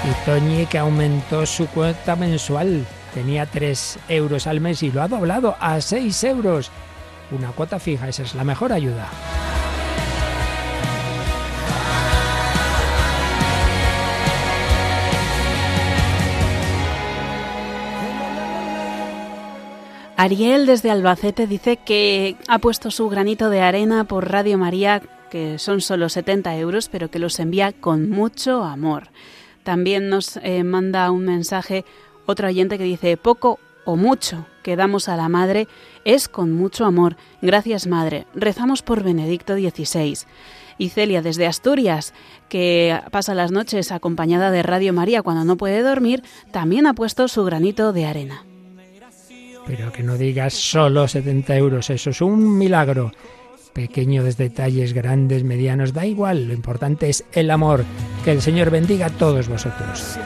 Y 0.05 0.25
Toñi 0.25 0.65
que 0.65 0.79
aumentó 0.79 1.45
su 1.45 1.67
cuota 1.67 2.15
mensual. 2.15 2.85
Tenía 3.13 3.45
3 3.45 3.99
euros 4.07 4.47
al 4.47 4.59
mes 4.59 4.81
y 4.81 4.91
lo 4.91 5.03
ha 5.03 5.07
doblado 5.07 5.55
a 5.59 5.79
6 5.79 6.23
euros. 6.23 6.71
Una 7.35 7.51
cuota 7.51 7.79
fija, 7.79 8.07
esa 8.07 8.21
es 8.21 8.35
la 8.35 8.43
mejor 8.43 8.71
ayuda. 8.71 9.09
Ariel 20.15 20.67
desde 20.67 20.91
Albacete 20.91 21.47
dice 21.47 21.77
que 21.77 22.37
ha 22.47 22.59
puesto 22.59 22.91
su 22.91 23.09
granito 23.09 23.49
de 23.49 23.61
arena 23.61 24.03
por 24.03 24.31
Radio 24.31 24.59
María, 24.59 25.01
que 25.31 25.57
son 25.57 25.81
solo 25.81 26.09
70 26.09 26.55
euros, 26.57 26.87
pero 26.87 27.09
que 27.09 27.17
los 27.17 27.39
envía 27.39 27.73
con 27.73 28.11
mucho 28.11 28.63
amor. 28.63 29.09
También 29.63 30.07
nos 30.07 30.37
eh, 30.37 30.63
manda 30.63 31.09
un 31.09 31.25
mensaje 31.25 31.83
otro 32.27 32.47
oyente 32.47 32.77
que 32.77 32.83
dice, 32.83 33.17
poco 33.17 33.59
o 33.85 33.95
mucho 33.95 34.45
que 34.63 34.75
damos 34.75 35.09
a 35.09 35.15
la 35.15 35.29
Madre 35.29 35.67
es 36.05 36.27
con 36.27 36.51
mucho 36.51 36.85
amor. 36.85 37.17
Gracias 37.41 37.85
Madre. 37.85 38.25
Rezamos 38.33 38.81
por 38.81 39.03
Benedicto 39.03 39.55
XVI. 39.55 40.17
Y 40.79 40.89
Celia 40.89 41.21
desde 41.21 41.45
Asturias, 41.45 42.13
que 42.49 42.99
pasa 43.11 43.35
las 43.35 43.51
noches 43.51 43.91
acompañada 43.91 44.49
de 44.49 44.63
Radio 44.63 44.91
María 44.93 45.21
cuando 45.21 45.45
no 45.45 45.55
puede 45.55 45.83
dormir, 45.83 46.23
también 46.51 46.87
ha 46.87 46.93
puesto 46.95 47.27
su 47.27 47.43
granito 47.43 47.93
de 47.93 48.05
arena. 48.05 48.43
Pero 49.67 49.91
que 49.91 50.03
no 50.03 50.17
digas 50.17 50.53
solo 50.53 51.07
70 51.07 51.55
euros, 51.55 51.89
eso 51.89 52.09
es 52.09 52.21
un 52.21 52.57
milagro. 52.57 53.11
Pequeños 53.73 54.37
detalles, 54.37 54.93
grandes, 54.93 55.43
medianos, 55.43 55.93
da 55.93 56.05
igual, 56.05 56.47
lo 56.47 56.53
importante 56.53 57.09
es 57.09 57.23
el 57.31 57.49
amor. 57.49 57.85
Que 58.23 58.31
el 58.31 58.41
Señor 58.41 58.69
bendiga 58.69 59.07
a 59.07 59.09
todos 59.09 59.47
vosotros. 59.47 60.17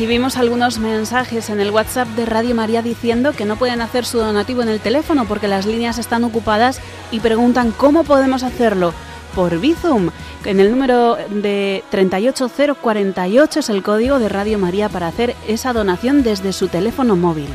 Recibimos 0.00 0.38
algunos 0.38 0.78
mensajes 0.78 1.50
en 1.50 1.60
el 1.60 1.72
WhatsApp 1.72 2.08
de 2.16 2.24
Radio 2.24 2.54
María 2.54 2.80
diciendo 2.80 3.32
que 3.34 3.44
no 3.44 3.56
pueden 3.56 3.82
hacer 3.82 4.06
su 4.06 4.16
donativo 4.16 4.62
en 4.62 4.70
el 4.70 4.80
teléfono 4.80 5.26
porque 5.26 5.46
las 5.46 5.66
líneas 5.66 5.98
están 5.98 6.24
ocupadas 6.24 6.80
y 7.10 7.20
preguntan 7.20 7.70
cómo 7.70 8.02
podemos 8.02 8.42
hacerlo. 8.42 8.94
Por 9.34 9.60
Bizum, 9.60 10.08
en 10.46 10.58
el 10.58 10.70
número 10.70 11.16
de 11.16 11.84
38048 11.90 13.60
es 13.60 13.68
el 13.68 13.82
código 13.82 14.18
de 14.18 14.30
Radio 14.30 14.58
María 14.58 14.88
para 14.88 15.06
hacer 15.06 15.36
esa 15.46 15.74
donación 15.74 16.22
desde 16.22 16.54
su 16.54 16.68
teléfono 16.68 17.14
móvil. 17.14 17.50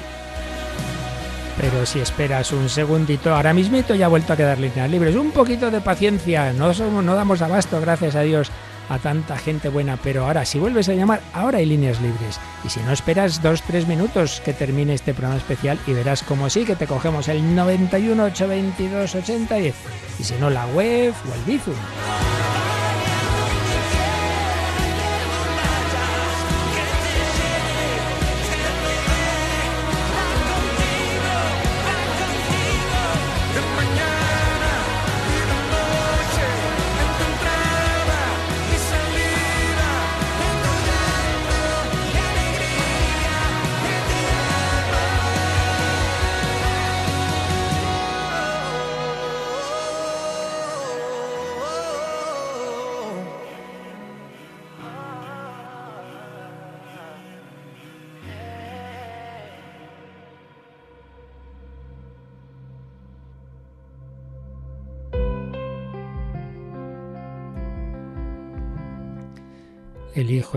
Pero 1.60 1.84
si 1.88 2.00
esperas 2.00 2.52
un 2.52 2.70
segundito, 2.70 3.34
ahora 3.34 3.56
mismito 3.56 3.96
ya 3.96 4.06
ha 4.06 4.10
vuelto 4.10 4.34
a 4.34 4.38
quedar 4.38 4.60
líneas 4.60 4.92
libres. 4.92 5.16
Un 5.16 5.32
poquito 5.32 5.72
de 5.72 5.82
paciencia, 5.82 6.54
no, 6.54 6.76
somos, 6.76 7.04
no 7.04 7.16
damos 7.16 7.42
abasto, 7.42 7.82
gracias 7.82 8.16
a 8.16 8.22
Dios, 8.22 8.52
a 8.90 9.00
tanta 9.00 9.38
gente 9.38 9.70
buena. 9.70 9.98
Pero 9.98 10.26
ahora, 10.26 10.46
si 10.46 10.60
vuelves 10.60 10.90
a 10.90 10.94
llamar, 10.94 11.22
ahora 11.34 11.60
hay 11.60 11.66
líneas 11.66 12.02
libres. 12.02 12.40
Y 12.64 12.70
si 12.70 12.80
no 12.82 12.92
esperas 12.92 13.42
dos, 13.42 13.62
tres 13.62 13.88
minutos 13.88 14.42
que 14.44 14.54
termine 14.54 14.94
este 14.94 15.14
programa 15.14 15.38
especial 15.38 15.80
y 15.88 15.94
verás 15.94 16.24
como 16.24 16.50
sí 16.50 16.66
que 16.66 16.76
te 16.76 16.88
cogemos 16.88 17.28
el 17.28 17.56
91 17.56 18.24
822 18.24 19.16
8010. 19.16 19.76
Y 20.20 20.24
si 20.24 20.36
no, 20.36 20.50
la 20.50 20.66
web 20.68 21.14
o 21.30 21.34
el 21.34 21.42
Bizum. 21.46 22.45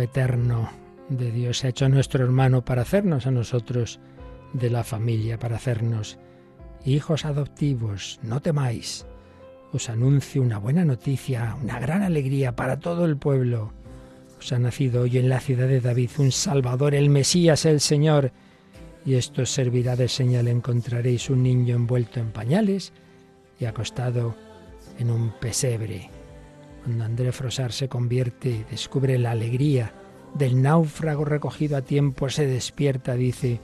Eterno 0.01 0.70
de 1.09 1.32
Dios 1.32 1.59
se 1.59 1.66
ha 1.66 1.70
hecho 1.70 1.88
nuestro 1.88 2.24
hermano 2.24 2.64
para 2.64 2.82
hacernos 2.82 3.26
a 3.26 3.30
nosotros 3.30 4.01
de 4.53 4.70
la 4.70 4.84
familia, 4.84 5.38
para 5.38 5.57
hacernos 5.57 6.18
hijos 6.84 7.24
adoptivos. 7.24 8.20
No 8.22 8.40
temáis. 8.40 9.07
Os 9.72 9.90
anuncio 9.90 10.42
una 10.42 10.59
buena 10.59 10.84
noticia, 10.84 11.57
una 11.62 11.78
gran 11.78 12.03
alegría 12.03 12.57
para 12.57 12.78
todo 12.78 13.05
el 13.05 13.16
pueblo. 13.16 13.72
Os 14.38 14.53
ha 14.53 14.59
nacido 14.59 15.03
hoy 15.03 15.18
en 15.18 15.28
la 15.28 15.40
ciudad 15.40 15.68
de 15.68 15.80
David 15.80 16.11
un 16.18 16.32
Salvador, 16.32 16.94
el 16.94 17.11
Mesías, 17.11 17.64
el 17.64 17.80
Señor. 17.80 18.32
Y 19.05 19.14
esto 19.14 19.44
servirá 19.46 19.96
de 19.96 20.09
señal. 20.09 20.49
Encontraréis 20.49 21.30
un 21.30 21.42
niño 21.42 21.76
envuelto 21.76 22.20
en 22.20 22.30
pañales 22.30 22.92
y 23.59 23.64
acostado 23.64 24.34
en 24.99 25.11
un 25.11 25.32
pesebre. 25.38 26.17
Cuando 26.89 27.05
André 27.05 27.32
Frosar 27.32 27.70
se 27.70 27.86
convierte 27.86 28.64
descubre 28.70 29.18
la 29.18 29.32
alegría 29.32 29.93
del 30.32 30.62
náufrago 30.62 31.26
recogido 31.26 31.76
a 31.76 31.82
tiempo, 31.82 32.30
se 32.30 32.47
despierta, 32.47 33.12
dice, 33.12 33.61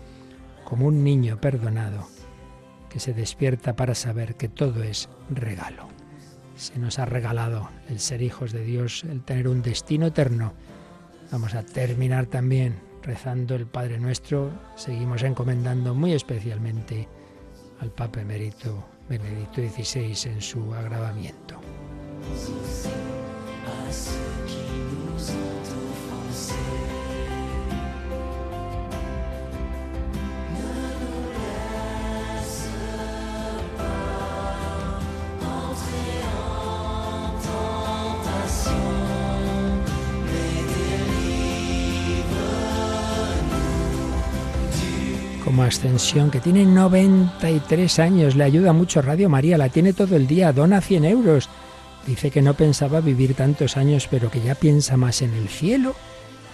como 0.63 0.89
un 0.89 1.03
niño 1.03 1.41
perdonado, 1.41 2.07
que 2.91 3.01
se 3.01 3.15
despierta 3.15 3.77
para 3.77 3.95
saber 3.95 4.35
que 4.35 4.51
todo 4.51 4.83
es 4.83 5.09
regalo. 5.31 5.89
Se 6.55 6.79
nos 6.79 6.99
ha 6.99 7.07
regalado 7.07 7.71
el 7.89 7.99
ser 7.99 8.21
hijos 8.21 8.53
de 8.53 8.63
Dios, 8.63 9.05
el 9.05 9.23
tener 9.23 9.49
un 9.49 9.63
destino 9.63 10.09
eterno. 10.09 10.53
Vamos 11.33 11.55
a 11.55 11.63
terminar 11.63 12.27
también 12.27 12.79
rezando 13.03 13.55
el 13.55 13.67
Padre 13.67 13.99
Nuestro. 14.01 14.51
Seguimos 14.77 15.23
encomendando 15.23 15.95
muy 15.95 16.13
especialmente 16.13 17.09
al 17.81 17.91
Papa 17.91 18.21
Emérito 18.21 18.85
Benedicto 19.09 19.63
XVI 19.63 20.31
en 20.31 20.43
su 20.43 20.75
agravamiento. 20.75 21.59
Como 45.55 45.63
Ascensión, 45.63 46.33
que 46.33 46.41
tiene 46.41 46.67
93 46.67 48.01
años, 48.01 48.35
le 48.35 48.43
ayuda 48.43 48.73
mucho 48.73 49.01
Radio 49.01 49.29
María, 49.29 49.57
la 49.57 49.69
tiene 49.69 49.93
todo 49.93 50.17
el 50.17 50.27
día, 50.27 50.53
dona 50.53 50.81
100 50.81 51.05
euros. 51.05 51.49
Dice 52.07 52.31
que 52.31 52.43
no 52.43 52.55
pensaba 52.55 53.01
vivir 53.01 53.35
tantos 53.35 53.77
años, 53.77 54.09
pero 54.11 54.31
que 54.31 54.41
ya 54.41 54.55
piensa 54.55 54.97
más 54.97 55.23
en 55.23 55.33
el 55.35 55.49
cielo 55.49 55.95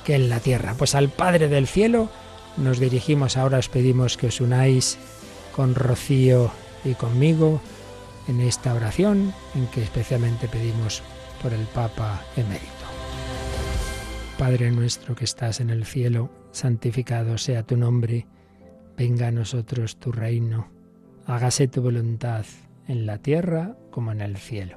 que 0.04 0.14
en 0.14 0.28
la 0.28 0.40
tierra. 0.40 0.74
Pues 0.78 0.94
al 0.94 1.08
Padre 1.08 1.48
del 1.48 1.66
Cielo 1.66 2.08
nos 2.56 2.78
dirigimos 2.78 3.36
ahora, 3.36 3.58
os 3.58 3.68
pedimos 3.68 4.16
que 4.16 4.28
os 4.28 4.40
unáis 4.40 4.98
con 5.54 5.74
Rocío 5.74 6.50
y 6.84 6.94
conmigo 6.94 7.60
en 8.28 8.40
esta 8.40 8.74
oración, 8.74 9.34
en 9.54 9.66
que 9.68 9.82
especialmente 9.82 10.48
pedimos 10.48 11.02
por 11.42 11.52
el 11.52 11.66
Papa 11.66 12.22
emérito. 12.36 12.66
Padre 14.38 14.70
nuestro 14.70 15.14
que 15.14 15.24
estás 15.24 15.60
en 15.60 15.70
el 15.70 15.84
cielo, 15.84 16.30
santificado 16.52 17.36
sea 17.36 17.62
tu 17.62 17.76
nombre 17.76 18.26
Venga 19.00 19.28
a 19.28 19.32
nosotros 19.32 19.96
tu 19.96 20.12
reino, 20.12 20.68
hágase 21.24 21.68
tu 21.68 21.80
voluntad 21.80 22.44
en 22.86 23.06
la 23.06 23.16
tierra 23.16 23.74
como 23.90 24.12
en 24.12 24.20
el 24.20 24.36
cielo. 24.36 24.76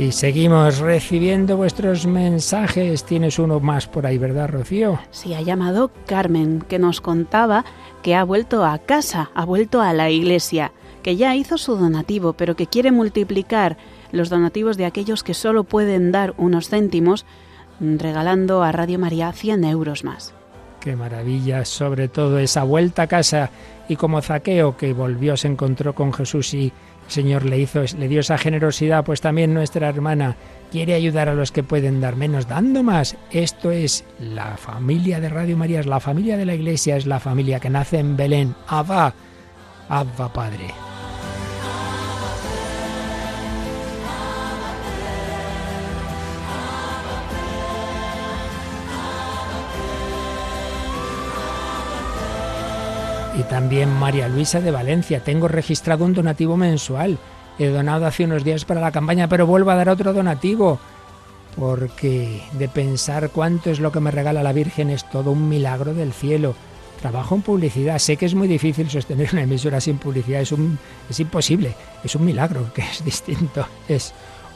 Y 0.00 0.12
seguimos 0.12 0.78
recibiendo 0.78 1.58
vuestros 1.58 2.06
mensajes. 2.06 3.04
Tienes 3.04 3.38
uno 3.38 3.60
más 3.60 3.86
por 3.86 4.06
ahí, 4.06 4.16
¿verdad, 4.16 4.48
Rocío? 4.48 4.98
Sí, 5.10 5.34
ha 5.34 5.42
llamado 5.42 5.90
Carmen, 6.06 6.64
que 6.66 6.78
nos 6.78 7.02
contaba 7.02 7.66
que 8.02 8.14
ha 8.14 8.24
vuelto 8.24 8.64
a 8.64 8.78
casa, 8.78 9.30
ha 9.34 9.44
vuelto 9.44 9.82
a 9.82 9.92
la 9.92 10.08
iglesia, 10.08 10.72
que 11.02 11.16
ya 11.16 11.36
hizo 11.36 11.58
su 11.58 11.76
donativo, 11.76 12.32
pero 12.32 12.56
que 12.56 12.66
quiere 12.66 12.92
multiplicar 12.92 13.76
los 14.12 14.28
donativos 14.28 14.76
de 14.76 14.86
aquellos 14.86 15.22
que 15.22 15.34
solo 15.34 15.64
pueden 15.64 16.12
dar 16.12 16.34
unos 16.36 16.68
céntimos, 16.68 17.26
regalando 17.80 18.62
a 18.62 18.72
Radio 18.72 18.98
María 18.98 19.32
100 19.32 19.64
euros 19.64 20.04
más. 20.04 20.34
Qué 20.80 20.96
maravilla, 20.96 21.64
sobre 21.64 22.08
todo 22.08 22.38
esa 22.38 22.64
vuelta 22.64 23.02
a 23.02 23.06
casa 23.06 23.50
y 23.88 23.96
como 23.96 24.22
Zaqueo 24.22 24.76
que 24.76 24.92
volvió, 24.92 25.36
se 25.36 25.48
encontró 25.48 25.94
con 25.94 26.12
Jesús 26.12 26.54
y 26.54 26.72
Señor 27.10 27.44
le 27.44 27.58
hizo, 27.58 27.82
le 27.98 28.08
dio 28.08 28.20
esa 28.20 28.38
generosidad, 28.38 29.04
pues 29.04 29.20
también 29.20 29.52
nuestra 29.52 29.88
hermana 29.88 30.36
quiere 30.70 30.94
ayudar 30.94 31.28
a 31.28 31.34
los 31.34 31.52
que 31.52 31.62
pueden 31.62 32.00
dar 32.00 32.16
menos, 32.16 32.48
dando 32.48 32.82
más. 32.82 33.16
Esto 33.32 33.70
es 33.72 34.04
la 34.20 34.56
familia 34.56 35.20
de 35.20 35.28
Radio 35.28 35.56
María, 35.56 35.80
es 35.80 35.86
la 35.86 36.00
familia 36.00 36.36
de 36.36 36.46
la 36.46 36.54
Iglesia, 36.54 36.96
es 36.96 37.06
la 37.06 37.20
familia 37.20 37.60
que 37.60 37.68
nace 37.68 37.98
en 37.98 38.16
Belén. 38.16 38.54
Abba, 38.68 39.12
Abba 39.88 40.32
Padre. 40.32 40.89
Y 53.40 53.42
también 53.44 53.88
María 53.88 54.28
Luisa 54.28 54.60
de 54.60 54.70
Valencia. 54.70 55.24
Tengo 55.24 55.48
registrado 55.48 56.04
un 56.04 56.12
donativo 56.12 56.58
mensual. 56.58 57.16
He 57.58 57.68
donado 57.68 58.04
hace 58.04 58.24
unos 58.24 58.44
días 58.44 58.66
para 58.66 58.82
la 58.82 58.92
campaña, 58.92 59.28
pero 59.28 59.46
vuelvo 59.46 59.70
a 59.70 59.76
dar 59.76 59.88
otro 59.88 60.12
donativo. 60.12 60.78
Porque 61.56 62.42
de 62.52 62.68
pensar 62.68 63.30
cuánto 63.30 63.70
es 63.70 63.80
lo 63.80 63.92
que 63.92 64.00
me 64.00 64.10
regala 64.10 64.42
la 64.42 64.52
Virgen 64.52 64.90
es 64.90 65.08
todo 65.08 65.30
un 65.30 65.48
milagro 65.48 65.94
del 65.94 66.12
cielo. 66.12 66.54
Trabajo 67.00 67.34
en 67.34 67.40
publicidad. 67.40 67.98
Sé 67.98 68.18
que 68.18 68.26
es 68.26 68.34
muy 68.34 68.46
difícil 68.46 68.90
sostener 68.90 69.30
una 69.32 69.44
emisora 69.44 69.80
sin 69.80 69.96
publicidad. 69.96 70.42
Es, 70.42 70.52
un, 70.52 70.78
es 71.08 71.18
imposible. 71.18 71.72
Es 72.04 72.14
un 72.14 72.26
milagro, 72.26 72.70
que 72.74 72.82
es 72.82 73.02
distinto. 73.02 73.66
Es 73.88 74.12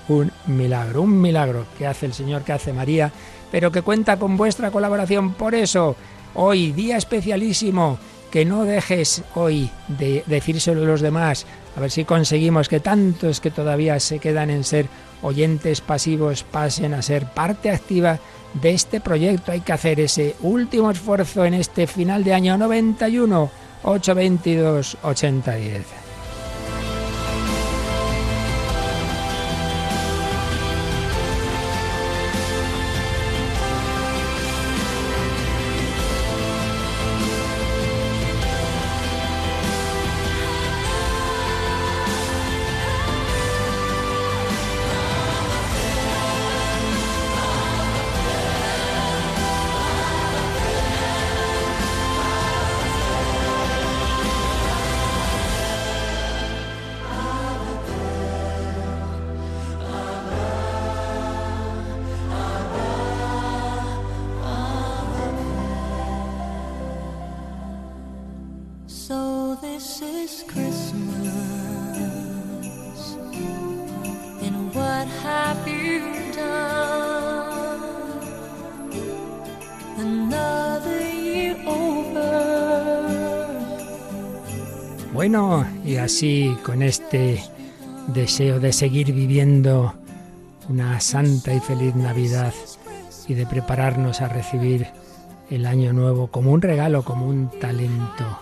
un 0.09 0.31
milagro. 0.47 1.01
Un 1.01 1.23
milagro 1.23 1.65
que 1.79 1.87
hace 1.87 2.05
el 2.05 2.13
Señor, 2.13 2.43
que 2.43 2.53
hace 2.53 2.75
María, 2.75 3.11
pero 3.51 3.73
que 3.73 3.81
cuenta 3.81 4.19
con 4.19 4.37
vuestra 4.37 4.71
colaboración. 4.71 5.33
Por 5.33 5.55
eso, 5.55 5.97
hoy, 6.35 6.73
día 6.73 6.99
especialísimo 6.99 7.99
que 8.35 8.45
no 8.45 8.65
dejes 8.65 9.23
hoy 9.37 9.71
de 9.87 10.25
decírselo 10.27 10.83
a 10.83 10.87
los 10.87 11.01
demás, 11.01 11.47
a 11.77 11.81
ver 11.81 11.93
si 11.93 12.05
conseguimos 12.05 12.69
que 12.69 12.81
tantos 12.81 13.39
que 13.39 13.53
todavía 13.53 14.01
se 14.01 14.19
quedan 14.19 14.51
en 14.51 14.65
ser 14.65 14.89
oyentes 15.23 15.81
pasivos 15.81 16.43
pasen 16.43 16.95
a 16.95 17.03
ser 17.03 17.27
parte 17.27 17.71
activa 17.71 18.19
de 18.55 18.75
este 18.75 19.01
proyecto. 19.01 19.53
Hay 19.53 19.61
que 19.61 19.73
hacer 19.73 20.01
ese 20.01 20.35
último 20.41 20.91
esfuerzo 20.91 21.45
en 21.45 21.55
este 21.55 21.87
final 21.87 22.25
de 22.25 22.35
año 22.35 22.59
91, 22.59 23.51
822 23.85 24.97
8010. 25.05 26.04
Y 85.85 85.97
así 85.97 86.57
con 86.65 86.81
este 86.81 87.43
deseo 88.07 88.61
de 88.61 88.73
seguir 88.73 89.13
viviendo 89.13 89.93
una 90.69 91.01
santa 91.01 91.53
y 91.53 91.59
feliz 91.59 91.97
Navidad 91.97 92.55
y 93.27 93.35
de 93.35 93.45
prepararnos 93.45 94.21
a 94.21 94.29
recibir 94.29 94.87
el 95.51 95.67
año 95.67 95.93
nuevo 95.93 96.29
como 96.29 96.53
un 96.53 96.63
regalo, 96.63 97.03
como 97.03 97.27
un 97.27 97.51
talento 97.59 98.39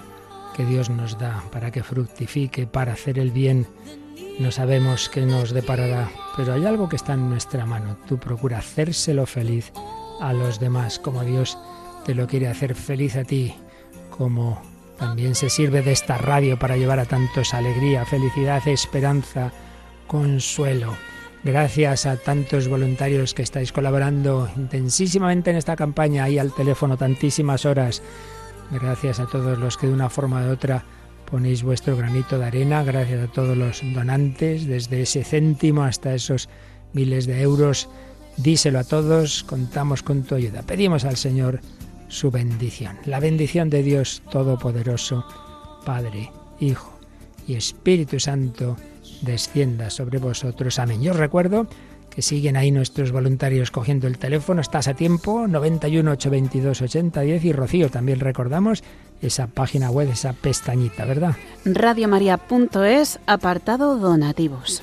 que 0.55 0.67
Dios 0.67 0.91
nos 0.91 1.19
da 1.19 1.43
para 1.51 1.71
que 1.71 1.83
fructifique, 1.83 2.67
para 2.67 2.93
hacer 2.93 3.19
el 3.19 3.31
bien. 3.31 3.67
No 4.39 4.51
sabemos 4.51 5.09
qué 5.09 5.23
nos 5.23 5.55
deparará, 5.55 6.11
pero 6.37 6.53
hay 6.53 6.67
algo 6.67 6.91
que 6.91 6.97
está 6.97 7.15
en 7.15 7.31
nuestra 7.31 7.65
mano. 7.65 7.97
Tú 8.07 8.19
procura 8.19 8.59
hacérselo 8.59 9.25
feliz 9.25 9.73
a 10.21 10.35
los 10.35 10.61
demás, 10.61 10.99
como 10.99 11.25
Dios 11.25 11.57
te 12.05 12.15
lo 12.15 12.27
quiere 12.27 12.49
hacer 12.49 12.75
feliz 12.75 13.17
a 13.17 13.25
ti, 13.25 13.55
como 14.11 14.61
también 14.99 15.35
se 15.35 15.51
sirve 15.51 15.83
de 15.83 15.93
esta 15.93 16.19
radio 16.19 16.59
para 16.59 16.77
llevar 16.77 16.99
a 16.99 17.05
tantos 17.05 17.55
alegría, 17.55 18.05
felicidad, 18.05 18.67
esperanza, 18.69 19.53
consuelo. 20.07 20.97
Gracias 21.45 22.07
a 22.07 22.17
tantos 22.17 22.69
voluntarios 22.69 23.35
que 23.35 23.43
estáis 23.43 23.73
colaborando 23.73 24.49
intensísimamente 24.57 25.51
en 25.51 25.57
esta 25.57 25.75
campaña, 25.75 26.25
ahí 26.25 26.39
al 26.39 26.55
teléfono 26.55 26.97
tantísimas 26.97 27.65
horas. 27.67 28.03
Gracias 28.71 29.19
a 29.19 29.27
todos 29.27 29.59
los 29.59 29.77
que 29.77 29.89
de 29.89 29.93
una 29.93 30.09
forma 30.09 30.47
u 30.47 30.51
otra 30.51 30.85
ponéis 31.29 31.63
vuestro 31.63 31.97
granito 31.97 32.39
de 32.39 32.45
arena. 32.45 32.85
Gracias 32.85 33.29
a 33.29 33.33
todos 33.33 33.57
los 33.57 33.81
donantes, 33.93 34.67
desde 34.67 35.03
ese 35.03 35.25
céntimo 35.25 35.83
hasta 35.83 36.15
esos 36.15 36.49
miles 36.93 37.27
de 37.27 37.43
euros. 37.43 37.89
Díselo 38.37 38.79
a 38.79 38.85
todos, 38.85 39.43
contamos 39.43 40.03
con 40.03 40.23
tu 40.23 40.37
ayuda. 40.37 40.63
Pedimos 40.63 41.05
al 41.05 41.17
Señor 41.17 41.61
su 42.13 42.31
bendición. 42.31 42.99
La 43.07 43.21
bendición 43.21 43.71
de 43.71 43.83
Dios 43.83 44.23
Todopoderoso, 44.31 45.25
Padre, 45.85 46.31
Hijo 46.61 46.93
y 47.49 47.55
Espíritu 47.55 48.21
Santo, 48.21 48.77
descienda 49.23 49.89
sobre 49.91 50.19
vosotros. 50.19 50.79
Amén. 50.79 51.03
Yo 51.03 51.13
os 51.13 51.17
recuerdo 51.17 51.67
que 52.11 52.21
siguen 52.21 52.59
ahí 52.59 52.71
nuestros 52.71 53.11
voluntarios 53.13 53.71
cogiendo 53.71 54.07
el 54.07 54.19
teléfono. 54.19 54.61
Estás 54.61 54.89
a 54.89 54.95
tiempo, 54.95 55.49
91 55.49 56.11
822 56.11 56.83
8010 56.83 57.45
y 57.45 57.53
Rocío, 57.53 57.91
también 57.91 58.21
recordamos 58.21 58.85
esa 59.23 59.47
página 59.47 59.91
web, 59.91 60.11
esa 60.11 60.35
pestañita, 60.35 61.07
¿verdad? 61.07 61.37
radiomaria.es, 61.65 63.21
apartado 63.27 63.97
donativos. 63.97 64.83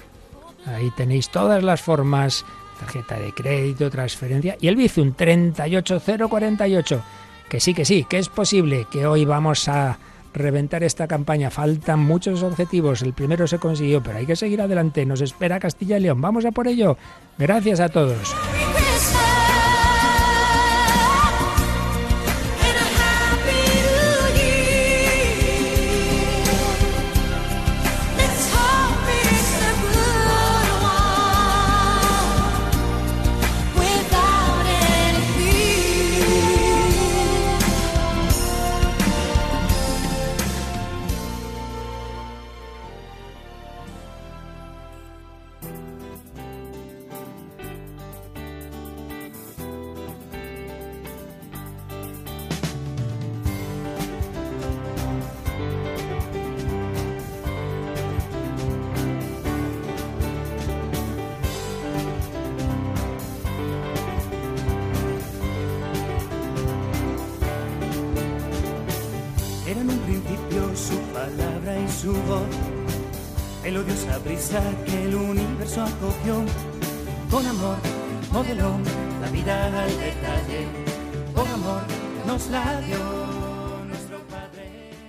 Ahí 0.65 0.89
tenéis 0.97 1.29
todas 1.29 1.63
las 1.63 1.81
formas, 1.81 2.43
tarjeta 2.79 3.19
de 3.19 3.33
crédito, 3.33 3.89
transferencia 3.89 4.57
y 4.59 4.67
el 4.67 4.75
Bizum 4.75 5.13
38048. 5.13 7.03
Que 7.49 7.59
sí, 7.59 7.73
que 7.73 7.85
sí, 7.85 8.05
que 8.09 8.19
es 8.19 8.29
posible 8.29 8.85
que 8.91 9.05
hoy 9.07 9.25
vamos 9.25 9.67
a 9.67 9.97
reventar 10.33 10.83
esta 10.83 11.07
campaña. 11.07 11.49
Faltan 11.49 11.99
muchos 11.99 12.43
objetivos. 12.43 13.01
El 13.01 13.13
primero 13.13 13.47
se 13.47 13.57
consiguió, 13.57 14.01
pero 14.01 14.19
hay 14.19 14.25
que 14.25 14.35
seguir 14.35 14.61
adelante. 14.61 15.05
Nos 15.05 15.21
espera 15.21 15.59
Castilla 15.59 15.97
y 15.97 16.01
León. 16.01 16.21
Vamos 16.21 16.45
a 16.45 16.51
por 16.51 16.67
ello. 16.67 16.97
Gracias 17.37 17.79
a 17.79 17.89
todos. 17.89 18.35